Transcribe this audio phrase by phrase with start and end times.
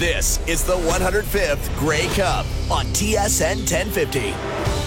[0.00, 4.79] This is the 105th Grey Cup on TSN 1050.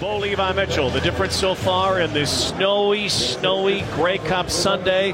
[0.00, 0.90] Bo Levi Mitchell.
[0.90, 5.10] The difference so far in this snowy, snowy Grey Cup Sunday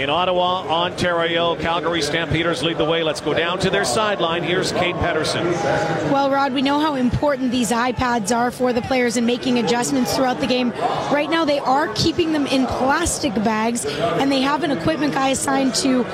[0.00, 1.56] in Ottawa, Ontario.
[1.56, 3.02] Calgary Stampeders lead the way.
[3.02, 4.44] Let's go down to their sideline.
[4.44, 5.44] Here's Kate Pedersen.
[6.12, 10.14] Well, Rod, we know how important these iPads are for the players in making adjustments
[10.14, 10.70] throughout the game.
[11.10, 15.30] Right now, they are keeping them in plastic bags, and they have an equipment guy
[15.30, 16.04] assigned to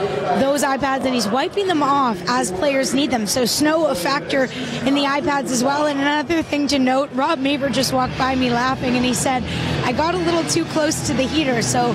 [0.41, 3.27] those iPads, and he's wiping them off as players need them.
[3.27, 4.45] So, snow a factor
[4.87, 5.85] in the iPads as well.
[5.85, 9.43] And another thing to note, Rob Maver just walked by me laughing and he said,
[9.85, 11.63] I got a little too close to the heater.
[11.63, 11.93] So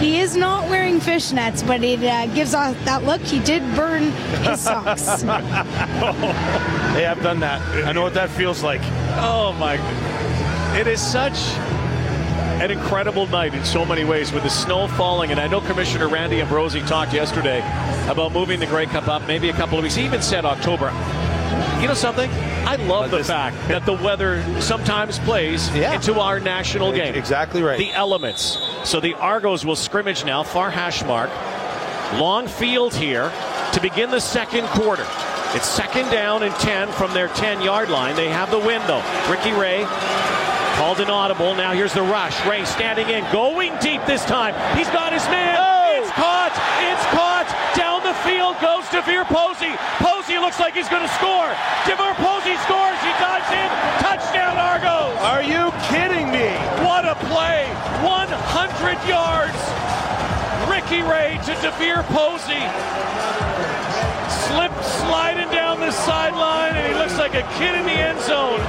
[0.00, 3.20] he is not wearing fishnets, but it uh, gives off that look.
[3.20, 4.10] He did burn
[4.42, 5.22] his socks.
[5.22, 7.60] hey, I've done that.
[7.86, 8.80] I know what that feels like.
[9.16, 9.74] Oh, my.
[10.78, 11.38] It is such
[12.60, 15.30] an incredible night in so many ways with the snow falling.
[15.30, 17.58] And I know Commissioner Randy Ambrosie talked yesterday
[18.08, 19.94] about moving the Grey Cup up maybe a couple of weeks.
[19.94, 20.90] He even said October.
[21.80, 22.30] You know something?
[22.66, 25.94] I love the fact that the weather sometimes plays yeah.
[25.94, 27.14] into our national game.
[27.14, 27.78] Exactly right.
[27.78, 28.58] The elements.
[28.84, 31.30] So the Argos will scrimmage now, far hash mark.
[32.18, 33.30] Long field here
[33.72, 35.06] to begin the second quarter.
[35.54, 38.16] It's second down and 10 from their 10 yard line.
[38.16, 39.02] They have the win, though.
[39.30, 39.84] Ricky Ray
[40.76, 41.54] called an audible.
[41.54, 42.44] Now here's the rush.
[42.46, 44.54] Ray standing in, going deep this time.
[44.76, 45.56] He's got his man.
[45.60, 46.00] Oh!
[46.00, 46.52] It's caught.
[46.80, 47.23] It's caught.
[48.60, 49.72] Down the field goes DeVier Posey.
[49.98, 51.50] Posey looks like he's going to score.
[51.84, 52.98] DeVier Posey scores.
[53.02, 53.68] He dives in.
[54.00, 55.18] Touchdown, Argos.
[55.22, 56.50] Are you kidding me?
[56.84, 57.66] What a play.
[58.02, 59.58] 100 yards.
[60.68, 62.64] Ricky Ray to DeVier Posey.
[64.46, 68.60] Slip sliding down the sideline, and he looks like a kid in the end zone.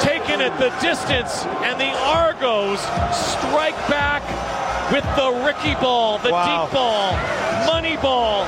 [0.00, 2.80] Taking it the distance, and the Argos
[3.14, 4.22] strike back
[4.92, 6.66] with the Ricky ball, the wow.
[6.66, 7.12] deep ball,
[7.66, 8.46] money ball.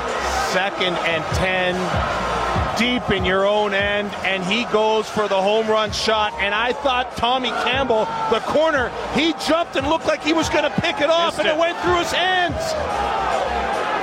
[0.53, 2.22] Second and 10
[2.78, 6.32] deep in your own end, and he goes for the home run shot.
[6.41, 10.65] And I thought Tommy Campbell, the corner, he jumped and looked like he was going
[10.65, 11.54] to pick it off, and it.
[11.54, 12.60] it went through his hands.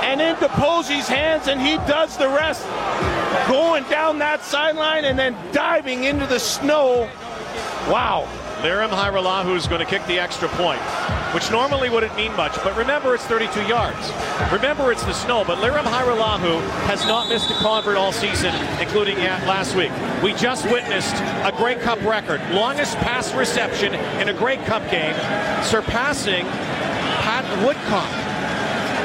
[0.02, 2.66] And into Posey's hands, and he does the rest.
[3.48, 7.08] Going down that sideline and then diving into the snow.
[7.88, 8.28] Wow.
[8.62, 10.80] Lirim Hajrullahu is going to kick the extra point,
[11.32, 12.54] which normally wouldn't mean much.
[12.64, 14.12] But remember, it's 32 yards.
[14.52, 15.44] Remember, it's the snow.
[15.44, 19.92] But Lirim Hajrullahu has not missed a convert all season, including last week.
[20.22, 25.14] We just witnessed a Grey Cup record, longest pass reception in a Grey Cup game,
[25.62, 26.44] surpassing
[27.22, 28.10] Pat Woodcock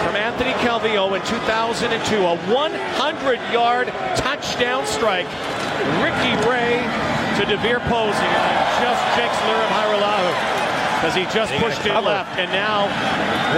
[0.05, 2.15] from Anthony Calvillo in 2002.
[2.15, 3.87] A 100-yard
[4.17, 5.27] touchdown strike.
[6.01, 6.79] Ricky Ray
[7.35, 10.54] to DeVier Posey, and just jinxed Lirim Hajrullahu
[11.05, 12.37] because he just pushed it left.
[12.37, 12.85] And now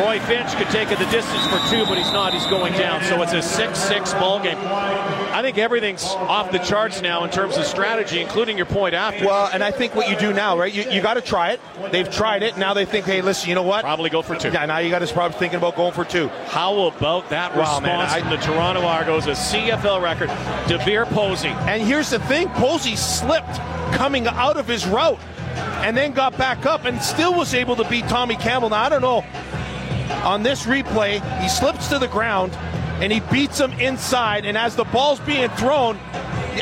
[0.03, 2.33] Roy Finch could take it the distance for two, but he's not.
[2.33, 3.01] He's going down.
[3.03, 4.57] So it's a 6-6 ball game.
[4.57, 9.25] I think everything's off the charts now in terms of strategy, including your point after.
[9.25, 10.73] Well, and I think what you do now, right?
[10.73, 11.61] You, you got to try it.
[11.91, 12.57] They've tried it.
[12.57, 13.83] Now they think, hey, listen, you know what?
[13.83, 14.49] Probably go for two.
[14.49, 16.27] Yeah, now you got to probably thinking about going for two.
[16.47, 20.29] How about that wow, response man, I, from the Toronto Argos, a CFL record,
[20.67, 21.47] DeVier Posey.
[21.47, 23.55] And here's the thing, Posey slipped
[23.93, 25.19] coming out of his route
[25.57, 28.69] and then got back up and still was able to beat Tommy Campbell.
[28.69, 29.23] Now, I don't know.
[30.23, 32.53] On this replay, he slips to the ground
[33.01, 34.45] and he beats him inside.
[34.45, 35.99] And as the ball's being thrown,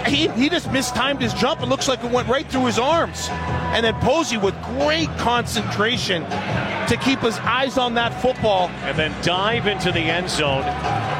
[0.05, 1.61] he, he just mistimed his jump.
[1.61, 3.27] It looks like it went right through his arms.
[3.29, 8.69] And then Posey with great concentration to keep his eyes on that football.
[8.83, 10.63] And then dive into the end zone.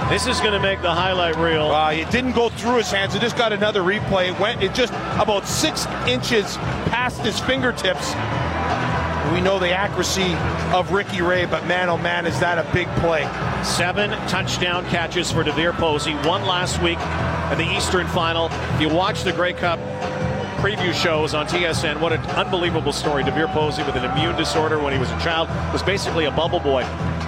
[0.10, 1.72] This is going to make the highlight reel.
[1.72, 3.16] Uh, it didn't go through his hands.
[3.16, 4.32] It just got another replay.
[4.32, 6.58] It went it just about six inches
[6.94, 8.10] past his fingertips.
[9.34, 10.36] We know the accuracy
[10.76, 13.24] of Ricky Ray, but man, oh man, is that a big play.
[13.64, 16.14] Seven touchdown catches for DeVier Posey.
[16.18, 17.00] One last week
[17.52, 18.50] in the Eastern Final.
[18.76, 19.80] If you watch the Grey Cup
[20.62, 23.24] preview shows on TSN, what an unbelievable story.
[23.24, 26.60] DeVier Posey with an immune disorder when he was a child was basically a bubble
[26.60, 26.84] boy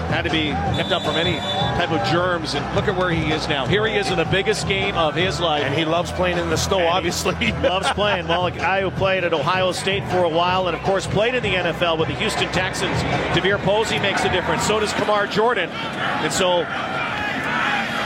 [0.08, 2.56] had to be kept up from any type of germs.
[2.56, 3.66] And look at where he is now.
[3.66, 5.64] Here he is in the biggest game of his life.
[5.64, 7.36] And he loves playing in the snow, and obviously.
[7.48, 8.28] He loves playing.
[8.28, 11.36] Well, a guy who played at Ohio State for a while and, of course, played
[11.36, 12.98] in the NFL with the Houston Texans.
[13.34, 14.64] DeVier Posey makes a difference.
[14.64, 15.70] So does Kamar Jordan.
[15.70, 16.62] And so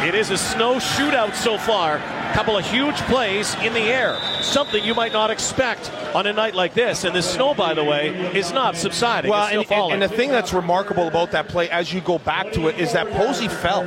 [0.05, 1.99] it is a snow shootout so far.
[2.31, 4.17] A couple of huge plays in the air.
[4.41, 7.03] Something you might not expect on a night like this.
[7.03, 9.29] And the snow, by the way, is not subsiding.
[9.29, 12.69] Well, and, and, the thing that's remarkable about that play as you go back to
[12.69, 13.85] it is that Posey fell.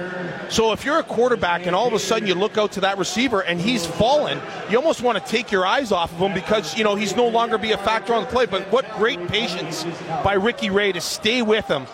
[0.50, 2.98] So if you're a quarterback and all of a sudden you look out to that
[2.98, 4.38] receiver and he's fallen,
[4.68, 7.26] you almost want to take your eyes off of him because, you know, he's no
[7.26, 8.44] longer be a factor on the play.
[8.44, 9.84] But what great patience
[10.22, 11.86] by Ricky Ray to stay with him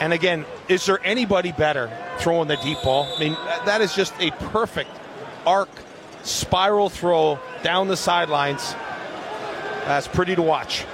[0.00, 3.08] And again, is there anybody better throwing the deep ball?
[3.16, 3.32] I mean,
[3.64, 4.90] that is just a perfect
[5.46, 5.68] arc
[6.22, 8.74] spiral throw down the sidelines.
[9.84, 10.84] That's pretty to watch.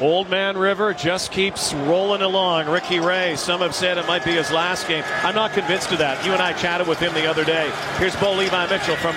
[0.00, 2.68] Old Man River just keeps rolling along.
[2.68, 5.02] Ricky Ray, some have said it might be his last game.
[5.22, 6.24] I'm not convinced of that.
[6.24, 7.72] You and I chatted with him the other day.
[7.96, 9.16] Here's Bo Levi Mitchell from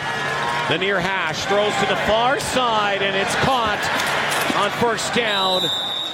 [0.69, 3.79] the near hash, throws to the far side, and it's caught
[4.55, 5.63] on first down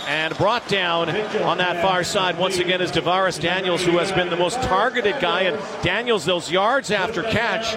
[0.07, 1.09] and brought down
[1.41, 5.19] on that far side once again is DaVaris Daniels, who has been the most targeted
[5.19, 5.43] guy.
[5.43, 7.75] And Daniels, those yards after catch,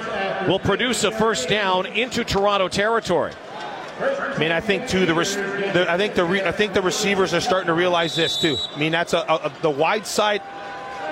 [0.48, 3.32] will produce a first down into Toronto territory.
[4.00, 7.34] I mean, I think too the, the I think the re, I think the receivers
[7.34, 8.56] are starting to realize this too.
[8.74, 10.40] I mean, that's a, a, the wide side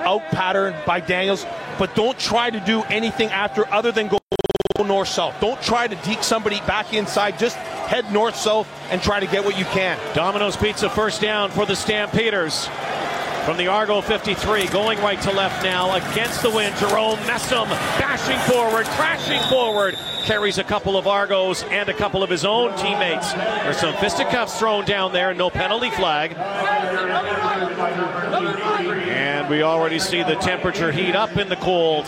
[0.05, 1.45] out pattern by Daniels,
[1.77, 4.19] but don't try to do anything after other than go
[4.83, 5.35] north south.
[5.41, 7.39] Don't try to deke somebody back inside.
[7.39, 9.97] Just head north south and try to get what you can.
[10.13, 12.69] Domino's Pizza first down for the Stampeders.
[13.45, 16.75] From the Argo 53, going right to left now against the wind.
[16.75, 17.65] Jerome Messam
[17.97, 19.95] bashing forward, crashing forward.
[20.25, 23.31] Carries a couple of Argos and a couple of his own teammates.
[23.31, 26.33] There's some fisticuffs thrown down there, no penalty flag.
[29.07, 32.05] And we already see the temperature heat up in the cold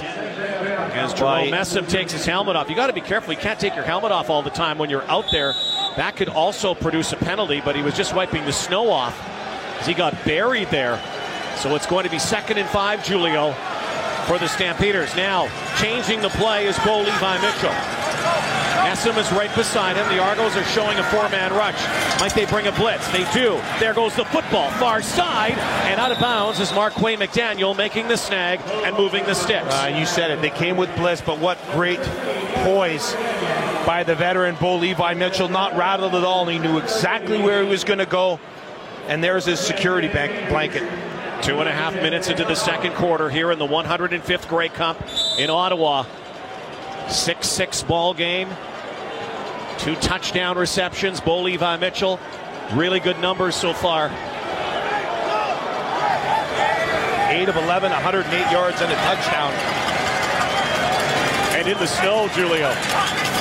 [0.92, 2.70] as Jerome Messam takes his helmet off.
[2.70, 3.34] You got to be careful.
[3.34, 5.54] You can't take your helmet off all the time when you're out there.
[5.96, 9.20] That could also produce a penalty, but he was just wiping the snow off
[9.80, 11.02] as he got buried there.
[11.58, 13.52] So it's going to be second and five, Julio,
[14.28, 15.16] for the Stampeders.
[15.16, 17.99] Now, changing the play is Bo Levi Mitchell.
[18.86, 20.08] Messam is right beside him.
[20.10, 21.80] The Argos are showing a four-man rush.
[22.20, 23.08] Might they bring a blitz?
[23.12, 23.62] They do.
[23.80, 24.70] There goes the football.
[24.72, 25.54] Far side.
[25.88, 29.74] And out of bounds is Mark Marquay McDaniel making the snag and moving the sticks.
[29.74, 30.42] Uh, you said it.
[30.42, 32.02] They came with blitz, but what great
[32.64, 33.14] poise
[33.86, 35.50] by the veteran Bo Levi Mitchell.
[35.50, 36.46] Not rattled at all.
[36.48, 38.40] He knew exactly where he was going to go.
[39.08, 40.84] And there's his security blanket.
[41.42, 45.02] Two and a half minutes into the second quarter here in the 105th Grey Cup
[45.38, 46.06] in Ottawa.
[47.10, 48.50] 6 6 ball game.
[49.80, 51.22] Two touchdown receptions.
[51.22, 52.20] Bo Levi Mitchell.
[52.74, 54.08] Really good numbers so far.
[57.30, 59.54] 8 of 11, 108 yards and a touchdown.
[61.56, 62.70] And in the snow, Julio.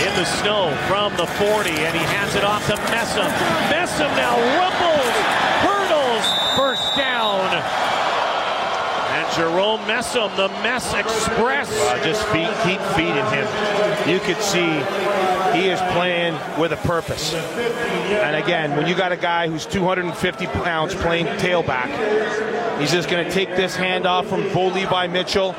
[0.06, 3.28] In the snow from the 40, and he hands it off to Messam.
[3.66, 5.14] Messam now rumbles,
[5.66, 6.26] hurdles,
[6.56, 7.50] first down.
[9.10, 11.68] And Jerome Messam, the Mess Express.
[11.72, 13.48] Uh, just feed, keep feeding him.
[14.08, 14.78] You could see
[15.54, 17.34] he is playing with a purpose.
[17.34, 23.24] And again, when you got a guy who's 250 pounds playing tailback, he's just going
[23.24, 25.54] to take this handoff from Bo Levi Mitchell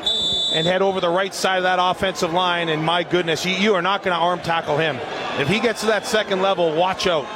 [0.52, 2.68] and head over the right side of that offensive line.
[2.68, 4.98] And my goodness, you, you are not going to arm tackle him.
[5.40, 7.26] If he gets to that second level, watch out.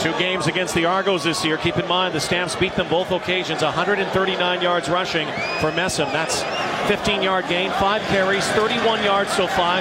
[0.00, 1.58] Two games against the Argos this year.
[1.58, 3.62] Keep in mind the Stamps beat them both occasions.
[3.62, 5.26] 139 yards rushing
[5.60, 6.10] for Messam.
[6.12, 6.42] That's
[6.88, 9.80] 15 yard gain, five carries, 31 yards so far.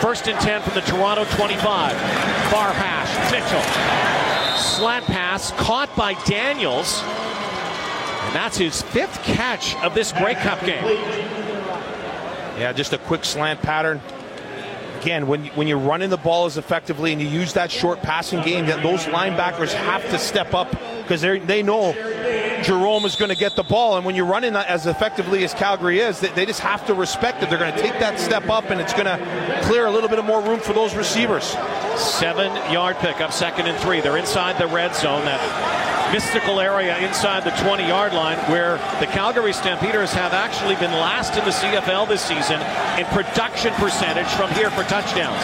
[0.00, 1.60] First and 10 from the Toronto 25.
[2.50, 3.62] Far hash, Mitchell.
[4.58, 7.02] Slant pass caught by Daniels.
[7.02, 10.84] And that's his fifth catch of this Grey Cup game.
[12.58, 14.00] Yeah, just a quick slant pattern
[15.00, 18.42] again, when when you're running the ball as effectively and you use that short passing
[18.42, 20.70] game, that those linebackers have to step up
[21.02, 21.92] because they they know
[22.62, 26.00] Jerome is going to get the ball, and when you're running as effectively as Calgary
[26.00, 27.50] is, they, they just have to respect it.
[27.50, 30.18] They're going to take that step up, and it's going to clear a little bit
[30.18, 31.56] of more room for those receivers.
[31.96, 34.00] Seven yard pickup, second and three.
[34.00, 35.24] They're inside the red zone.
[35.24, 35.40] That
[36.12, 41.36] mystical area inside the 20 yard line where the Calgary Stampeders have actually been last
[41.36, 42.60] in the CFL this season
[42.98, 45.42] in production percentage from here for touchdowns.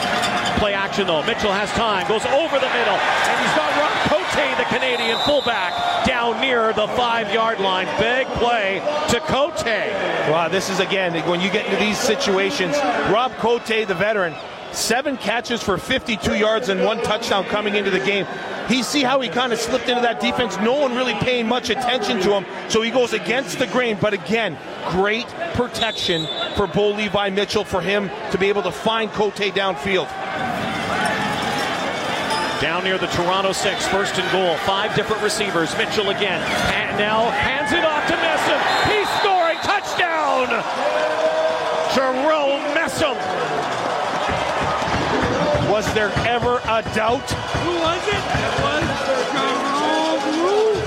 [0.59, 1.23] Play action though.
[1.25, 6.41] Mitchell has time, goes over the middle, and he's got Rob The Canadian fullback, down
[6.41, 7.87] near the five yard line.
[8.01, 9.65] Big play to Cote.
[9.65, 12.77] Wow, this is again, when you get into these situations,
[13.13, 14.35] Rob Cote, the veteran,
[14.73, 18.27] seven catches for 52 yards and one touchdown coming into the game.
[18.69, 20.57] He see how he kind of slipped into that defense.
[20.59, 23.99] No one really paying much attention to him, so he goes against the grain.
[24.01, 26.27] But again, great protection
[26.57, 30.24] for Bo Levi Mitchell for him to be able to find Cote downfield.
[32.61, 34.57] Down near the Toronto six, first and goal.
[34.59, 35.77] Five different receivers.
[35.77, 36.41] Mitchell again.
[36.73, 38.61] And now hands it off to Messam.
[38.91, 39.59] He's scoring.
[39.63, 40.49] Touchdown!
[41.95, 43.17] Jerome Messam
[45.75, 47.29] was there ever a doubt?
[47.31, 48.15] Who was it?
[48.15, 48.85] It was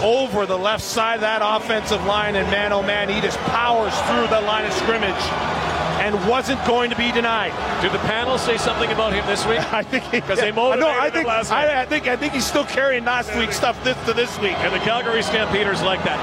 [0.02, 3.94] Over the left side of that offensive line, and man, oh man, he just powers
[4.08, 5.57] through the line of scrimmage.
[6.00, 7.52] And wasn't going to be denied.
[7.82, 9.60] Did the panel say something about him this week?
[9.74, 11.58] I think because they motivated no, I him think, last week.
[11.58, 14.58] I, I, think I think he's still carrying last week's stuff this to this week.
[14.60, 16.18] And the Calgary Stampeders like that.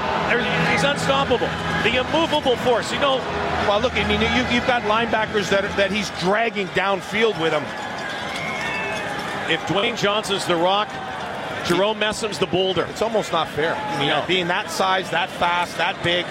[0.71, 1.47] He's unstoppable.
[1.83, 2.91] The immovable force.
[2.91, 3.17] You know.
[3.67, 3.93] Well, look.
[3.95, 7.63] I mean, you, you've got linebackers that that he's dragging downfield with him.
[9.51, 10.89] If Dwayne Johnson's the rock,
[11.65, 12.85] Jerome Messam's the boulder.
[12.89, 13.75] It's almost not fair.
[13.75, 14.23] I mean, No.
[14.27, 16.25] being that size, that fast, that big.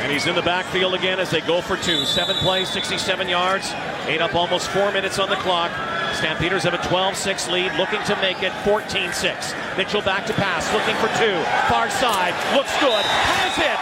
[0.00, 2.04] And he's in the backfield again as they go for two.
[2.04, 3.70] Seven plays, 67 yards.
[4.06, 5.70] Eight up almost four minutes on the clock.
[6.14, 9.76] Stampeders have a 12-6 lead, looking to make it 14-6.
[9.76, 11.36] Mitchell back to pass, looking for two.
[11.72, 13.80] Far side, looks good, has it!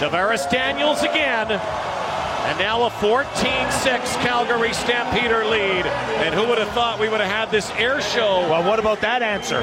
[0.00, 1.50] DaVaris Daniels again.
[1.50, 5.86] And now a 14-6 Calgary Stampeder lead.
[5.86, 8.40] And who would have thought we would have had this air show?
[8.50, 9.62] Well, what about that answer?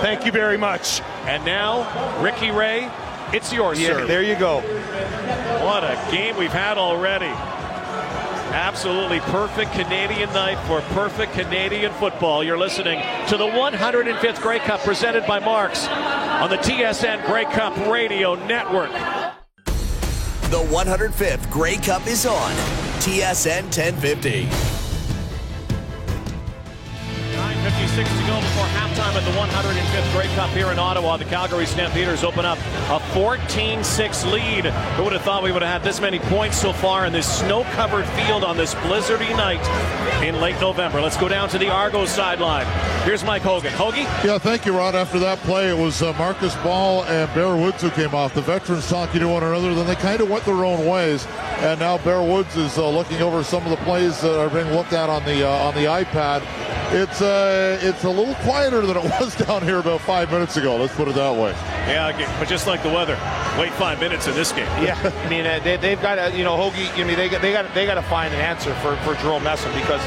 [0.00, 1.02] Thank you very much.
[1.26, 2.90] And now, Ricky Ray,
[3.32, 4.06] it's yours, Yeah, sir.
[4.06, 4.60] there you go.
[5.64, 7.32] What a game we've had already.
[8.50, 12.42] Absolutely perfect Canadian night for perfect Canadian football.
[12.42, 17.76] You're listening to the 105th Grey Cup presented by Marks on the TSN Grey Cup
[17.90, 18.90] Radio Network.
[20.50, 22.52] The 105th Grey Cup is on
[23.00, 24.48] TSN 1050.
[27.98, 31.16] 9.56 to go before halftime at the 105th Grey Cup here in Ottawa.
[31.16, 34.66] The Calgary Stampeders open up a 14-6 lead.
[34.66, 37.40] Who would have thought we would have had this many points so far in this
[37.40, 39.62] snow-covered field on this blizzardy night
[40.22, 41.00] in late November?
[41.00, 42.66] Let's go down to the Argos sideline.
[43.04, 43.72] Here's Mike Hogan.
[43.72, 44.04] Hoagie?
[44.24, 44.94] Yeah, thank you, Rod.
[44.94, 48.32] After that play, it was uh, Marcus Ball and Bear Woods who came off.
[48.32, 51.26] The veterans talking to one another, then they kind of went their own ways.
[51.58, 54.70] And now Bear Woods is uh, looking over some of the plays that are being
[54.72, 56.42] looked at on the uh, on the iPad.
[56.90, 60.76] It's uh, it's a little quieter than it was down here about five minutes ago.
[60.76, 61.50] Let's put it that way.
[61.86, 63.18] Yeah, but just like the weather,
[63.58, 64.66] wait five minutes in this game.
[64.82, 66.90] Yeah, I mean uh, they, they've got to, you know, Hoagie.
[66.98, 69.42] I mean they got they got they got to find an answer for for Jerome
[69.42, 70.00] Messam because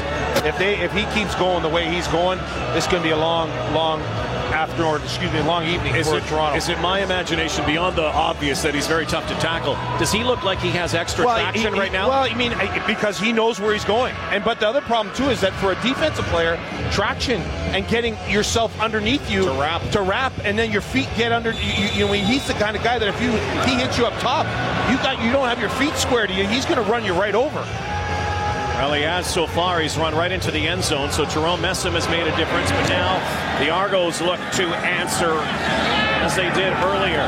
[0.44, 2.40] if they if he keeps going the way he's going,
[2.76, 4.00] it's going to be a long long
[4.52, 6.56] afternoon excuse me, long evening Is for it, Toronto.
[6.56, 9.74] is it my imagination beyond the obvious that he's very tough to tackle?
[9.98, 12.08] Does he look like he has extra traction he- right now?
[12.08, 14.14] Well, I mean, I- because he knows where he's going.
[14.30, 16.58] And but the other problem too is that for a defensive player,
[16.90, 17.40] traction
[17.72, 19.82] and getting yourself underneath you To wrap.
[19.92, 21.52] to wrap, and then your feet get under.
[21.52, 23.30] You, you, you know, he's the kind of guy that if you
[23.64, 24.44] he hits you up top,
[24.90, 26.46] you got you don't have your feet square to you.
[26.46, 27.66] He's going to run you right over.
[28.74, 29.80] Well, he has so far.
[29.80, 31.10] He's run right into the end zone.
[31.12, 32.70] So Jerome Messam has made a difference.
[32.70, 33.18] But now
[33.58, 35.38] the Argos look to answer
[36.24, 37.22] as they did earlier.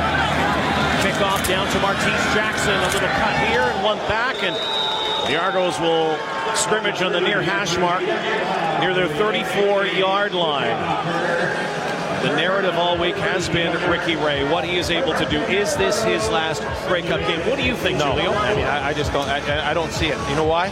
[1.05, 2.75] Kickoff down to Martise Jackson.
[2.75, 4.43] A little cut here and one back.
[4.43, 4.57] And
[5.31, 6.17] the Argos will
[6.57, 8.03] scrimmage on the near hash mark
[8.81, 10.77] near their 34 yard line.
[12.23, 15.41] The narrative all week has been Ricky Ray, what he is able to do.
[15.43, 17.41] Is this his last Grey Cup game?
[17.49, 18.33] What do you think, No, Julio?
[18.33, 19.29] I mean, I, I just don't.
[19.29, 20.19] I, I don't see it.
[20.31, 20.69] You know why?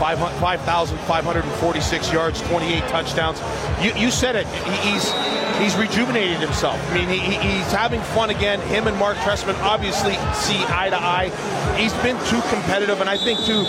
[0.00, 3.38] 5,546 yards, 28 touchdowns.
[3.84, 4.46] You, you said it.
[4.46, 5.12] He, he's
[5.60, 6.80] he's rejuvenated himself.
[6.90, 8.60] I mean, he, he- he's having fun again.
[8.62, 11.30] Him and Marc Trestman obviously see eye to eye.
[11.76, 13.62] He's been too competitive, and I think too,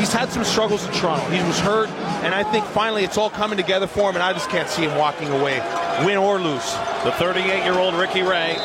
[0.00, 1.24] he's had some struggles in Toronto.
[1.30, 1.88] He was hurt,
[2.24, 4.16] and I think finally it's all coming together for him.
[4.16, 5.60] And I just can't see him walking away,
[6.04, 6.74] win or lose.
[7.04, 8.56] The 38 year old Ricky Ray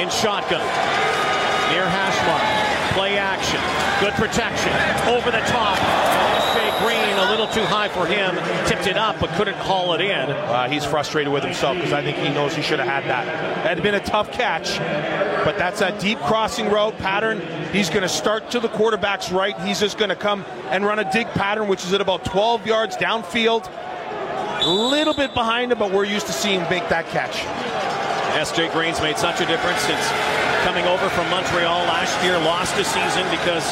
[0.00, 0.64] in shotgun.
[1.72, 2.55] Near hash mark.
[2.96, 3.60] Play action.
[4.00, 4.72] Good protection.
[5.06, 5.78] Over the top.
[6.80, 8.34] Green a little too high for him.
[8.66, 10.30] Tipped it up but couldn't haul it in.
[10.30, 13.24] Uh, he's frustrated with himself because I think he knows he should have had that.
[13.64, 14.78] That had been a tough catch,
[15.42, 17.40] but that's a deep crossing route pattern.
[17.72, 19.58] He's going to start to the quarterback's right.
[19.62, 22.66] He's just going to come and run a dig pattern, which is at about 12
[22.66, 23.70] yards downfield.
[24.60, 27.85] A little bit behind him, but we're used to seeing him make that catch.
[28.36, 28.68] S.J.
[28.68, 30.04] Green's made such a difference since
[30.60, 32.36] coming over from Montreal last year.
[32.36, 33.64] Lost a season because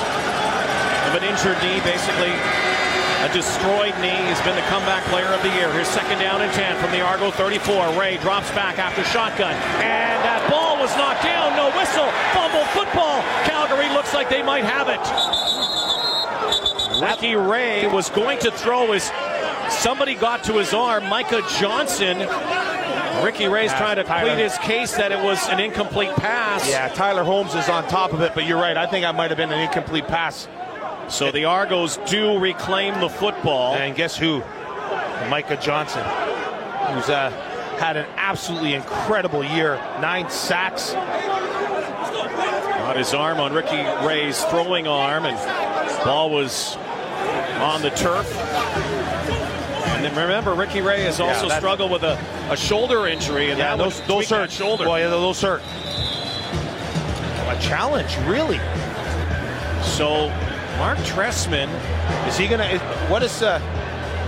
[1.05, 2.33] of an injured knee, basically
[3.21, 4.17] a destroyed knee.
[4.25, 5.71] He's been the comeback player of the year.
[5.73, 7.93] Here's second down and 10 from the Argo 34.
[8.01, 9.53] Ray drops back after shotgun.
[9.85, 11.53] And that ball was knocked down.
[11.61, 12.09] No whistle.
[12.33, 13.21] Fumble football.
[13.45, 15.01] Calgary looks like they might have it.
[17.05, 19.13] Ricky Ray was going to throw his.
[19.69, 21.09] Somebody got to his arm.
[21.09, 22.17] Micah Johnson.
[23.25, 24.35] Ricky Ray's Yeah, trying to Tyler.
[24.35, 26.69] plead his case that it was an incomplete pass.
[26.69, 28.77] Yeah, Tyler Holmes is on top of it, but you're right.
[28.77, 30.49] I think I might have been an incomplete pass.
[31.09, 33.75] So the Argos do reclaim the football.
[33.75, 34.43] And guess who?
[35.29, 37.31] Micah Johnson, who's uh,
[37.79, 39.77] had an absolutely incredible year.
[40.01, 40.93] Nine sacks.
[42.85, 45.37] Got his arm on Ricky Ray's throwing arm, and
[46.05, 46.77] ball was
[47.61, 48.31] on the turf.
[50.05, 52.19] And remember, Ricky Ray has also that- struggled with a,
[52.51, 54.51] a shoulder injury, and Yeah, that those those hurt.
[54.51, 54.89] shoulder.
[54.89, 55.63] Well, yeah, those hurt.
[57.49, 58.59] a challenge, really.
[59.83, 60.29] So,
[60.79, 61.69] Marc Trestman,
[62.27, 62.65] Is he gonna?
[62.65, 62.81] Is,
[63.11, 63.43] what is?
[63.43, 63.61] Uh,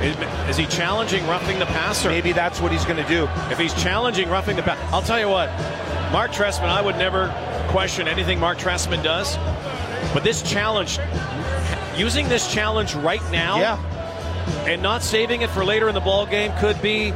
[0.02, 2.08] is, is he challenging roughing the passer?
[2.10, 3.28] maybe that's what he's gonna do.
[3.50, 5.48] If he's challenging roughing the pass, I'll tell you what,
[6.12, 7.28] Marc Trestman, I would never
[7.68, 9.36] question anything Marc Trestman does.
[10.12, 10.98] But this challenge,
[11.96, 13.78] using this challenge right now, Yeah.
[14.66, 17.12] And not saving it for later in the ball game could be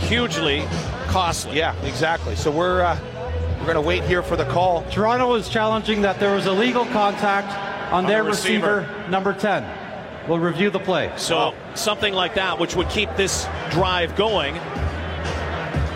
[0.00, 0.64] hugely
[1.08, 1.56] costly.
[1.56, 2.36] Yeah, exactly.
[2.36, 2.98] So we're uh,
[3.60, 4.82] we're gonna wait here for the call.
[4.90, 7.48] Toronto is challenging that there was illegal contact
[7.92, 8.80] on, On their the receiver.
[8.88, 9.08] receiver.
[9.10, 9.64] number 10.
[10.28, 11.12] We'll review the play.
[11.16, 14.54] So something like that, which would keep this drive going.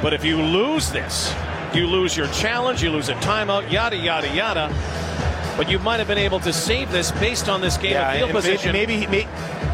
[0.02, 1.34] But if you lose this,
[1.74, 4.74] you lose your challenge, you lose a timeout, yada yada yada.
[5.56, 8.16] But you might have been able to save this based on this game Yeah, of
[8.18, 8.72] field and position.
[8.72, 9.65] maybe maybe he, may,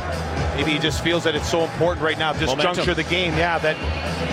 [0.63, 2.75] maybe he just feels that it's so important right now, at this Momentum.
[2.75, 3.35] juncture of the game.
[3.37, 3.77] Yeah, that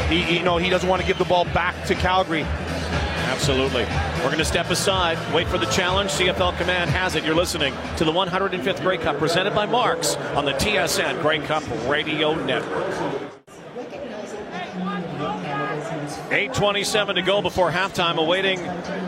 [0.09, 2.45] he he- you know he doesn't want to give the ball back to Calgary.
[3.29, 3.83] Absolutely.
[4.17, 6.09] We're going to step aside, wait for the challenge.
[6.11, 7.23] CFL Command has it.
[7.23, 11.63] You're listening to the 105th Grey Cup presented by Marks on the TSN Grey Cup
[11.87, 12.87] Radio Network.
[16.31, 18.59] 8.27 to go before halftime, awaiting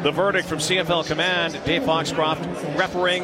[0.04, 1.60] the verdict from CFL Command.
[1.66, 2.46] Dave Foxcroft
[2.78, 3.24] refereeing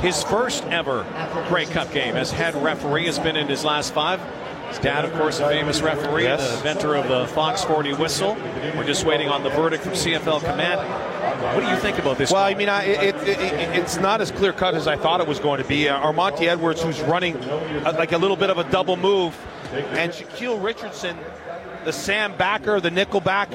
[0.00, 1.04] his first ever
[1.48, 4.20] Grey Cup game as head referee, has been in his last five.
[4.68, 6.46] His dad, of course, a famous referee, Yes.
[6.46, 8.36] the inventor of the Fox 40 whistle.
[8.76, 10.80] We're just waiting on the verdict from CFL Command.
[11.54, 12.30] What do you think about this?
[12.30, 15.20] Well, I mean, I, it, it, it, it's not as clear cut as I thought
[15.20, 15.88] it was going to be.
[15.88, 19.34] Uh, Armonte Edwards, who's running uh, like a little bit of a double move,
[19.72, 21.16] and Shaquille Richardson,
[21.86, 23.50] the Sam backer, the nickel back,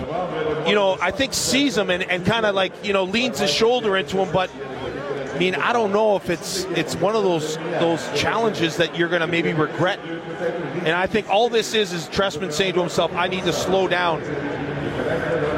[0.68, 3.54] you know, I think sees him and, and kind of like, you know, leans his
[3.54, 4.50] shoulder into him, but.
[5.34, 9.10] I mean, I don't know if it's it's one of those those challenges that you're
[9.10, 10.00] going to maybe regret.
[10.00, 13.88] And I think all this is is Trestman saying to himself, "I need to slow
[13.88, 14.22] down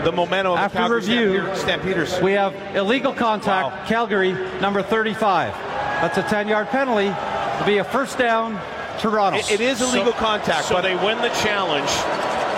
[0.04, 3.86] the momentum of the After Calgary review, Stampeders." We have illegal contact, Wow.
[3.88, 5.54] Calgary, number 35.
[6.02, 7.08] That's a 10 yard penalty.
[7.56, 8.60] It'll be a first down,
[9.00, 9.40] Toronto.
[9.40, 11.90] It- it is illegal contact, So but they win the challenge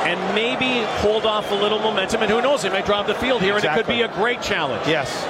[0.05, 2.21] and maybe hold off a little momentum.
[2.21, 4.41] And who knows, they may drop the field here, and it could be a great
[4.41, 4.87] challenge.
[4.87, 5.25] yes,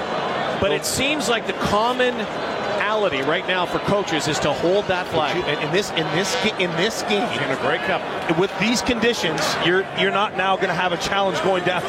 [0.59, 5.37] But it seems like the commonality right now for coaches is to hold that flag.
[5.37, 8.01] in, in this in this in this game In a Grey Cup.
[8.37, 11.83] with these conditions, you're you're not now going to have a challenge going down,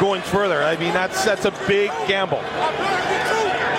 [0.00, 0.62] going further.
[0.62, 2.40] I mean, that's that's a big gamble.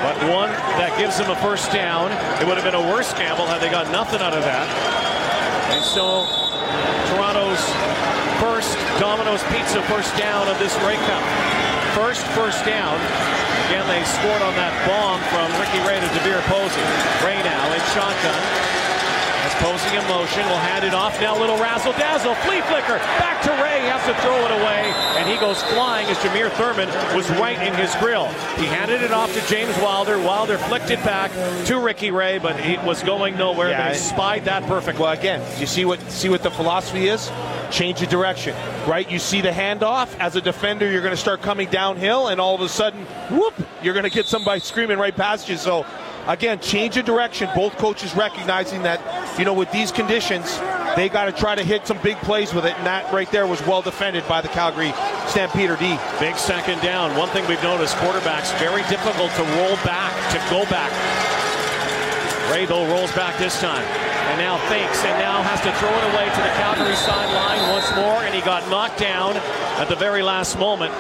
[0.06, 2.12] But one that gives them a first down.
[2.38, 4.70] It would have been a worse gamble had they got nothing out of that.
[5.74, 6.30] And so
[7.10, 7.64] Toronto's
[8.38, 11.24] first Domino's Pizza first down of this Grey Cup.
[11.98, 12.94] First first down.
[13.66, 16.86] Again, they scored on that bomb from Ricky Ray to DeVier Posey.
[17.26, 18.38] Ray now in shotgun.
[19.42, 21.20] As Posey in motion, will hand it off.
[21.22, 23.82] Now a little razzle dazzle, flea flicker, back to Ray.
[23.82, 27.62] He has to throw it away, and he goes flying as Jameer Thurman was right
[27.62, 28.28] in his grill.
[28.58, 30.18] He handed it off to James Wilder.
[30.20, 31.32] Wilder flicked it back
[31.66, 33.70] to Ricky Ray, but he was going nowhere.
[33.70, 35.00] Yeah, they spied that perfect.
[35.00, 37.32] Well, again, you see what see what the philosophy is.
[37.72, 38.56] Change your direction,
[38.88, 39.10] right?
[39.10, 42.56] You see the handoff as a defender, you're going to start coming downhill, and all
[42.56, 45.58] of a sudden, whoop, you're going to get somebody screaming right past you.
[45.58, 45.86] So,
[46.28, 47.50] again, change your direction.
[47.56, 49.02] Both coaches recognizing that,
[49.40, 50.58] you know, with these conditions,
[50.96, 53.48] they got to try to hit some big plays with it, and that right there
[53.48, 54.94] was well defended by the Calgary
[55.28, 55.98] Stampeder D.
[56.20, 57.16] Big second down.
[57.18, 60.92] One thing we've noticed, quarterbacks very difficult to roll back, to go back.
[62.52, 64.15] Ray rolls back this time.
[64.36, 67.90] And now fakes and now has to throw it away to the Calgary sideline once
[67.96, 68.22] more.
[68.22, 69.38] And he got knocked down
[69.80, 70.92] at the very last moment.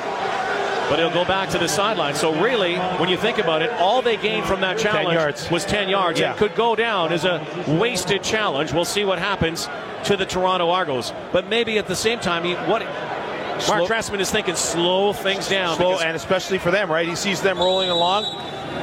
[0.89, 2.15] But he'll go back to the sideline.
[2.15, 5.51] So really, when you think about it, all they gained from that challenge yards.
[5.51, 6.17] was 10 yards.
[6.17, 6.29] Yeah.
[6.29, 8.71] and could go down as a wasted challenge.
[8.71, 9.67] We'll see what happens
[10.05, 11.11] to the Toronto Argos.
[11.33, 12.83] But maybe at the same time, he, what
[13.59, 15.75] Slow- Marc Trestman is thinking slow things down.
[15.75, 17.05] slow, and especially for them, right?
[17.05, 18.23] He sees them rolling along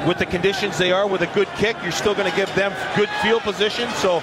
[0.07, 1.77] with the conditions they are with a good kick.
[1.83, 3.89] You're still going to give them good field position.
[3.91, 4.23] So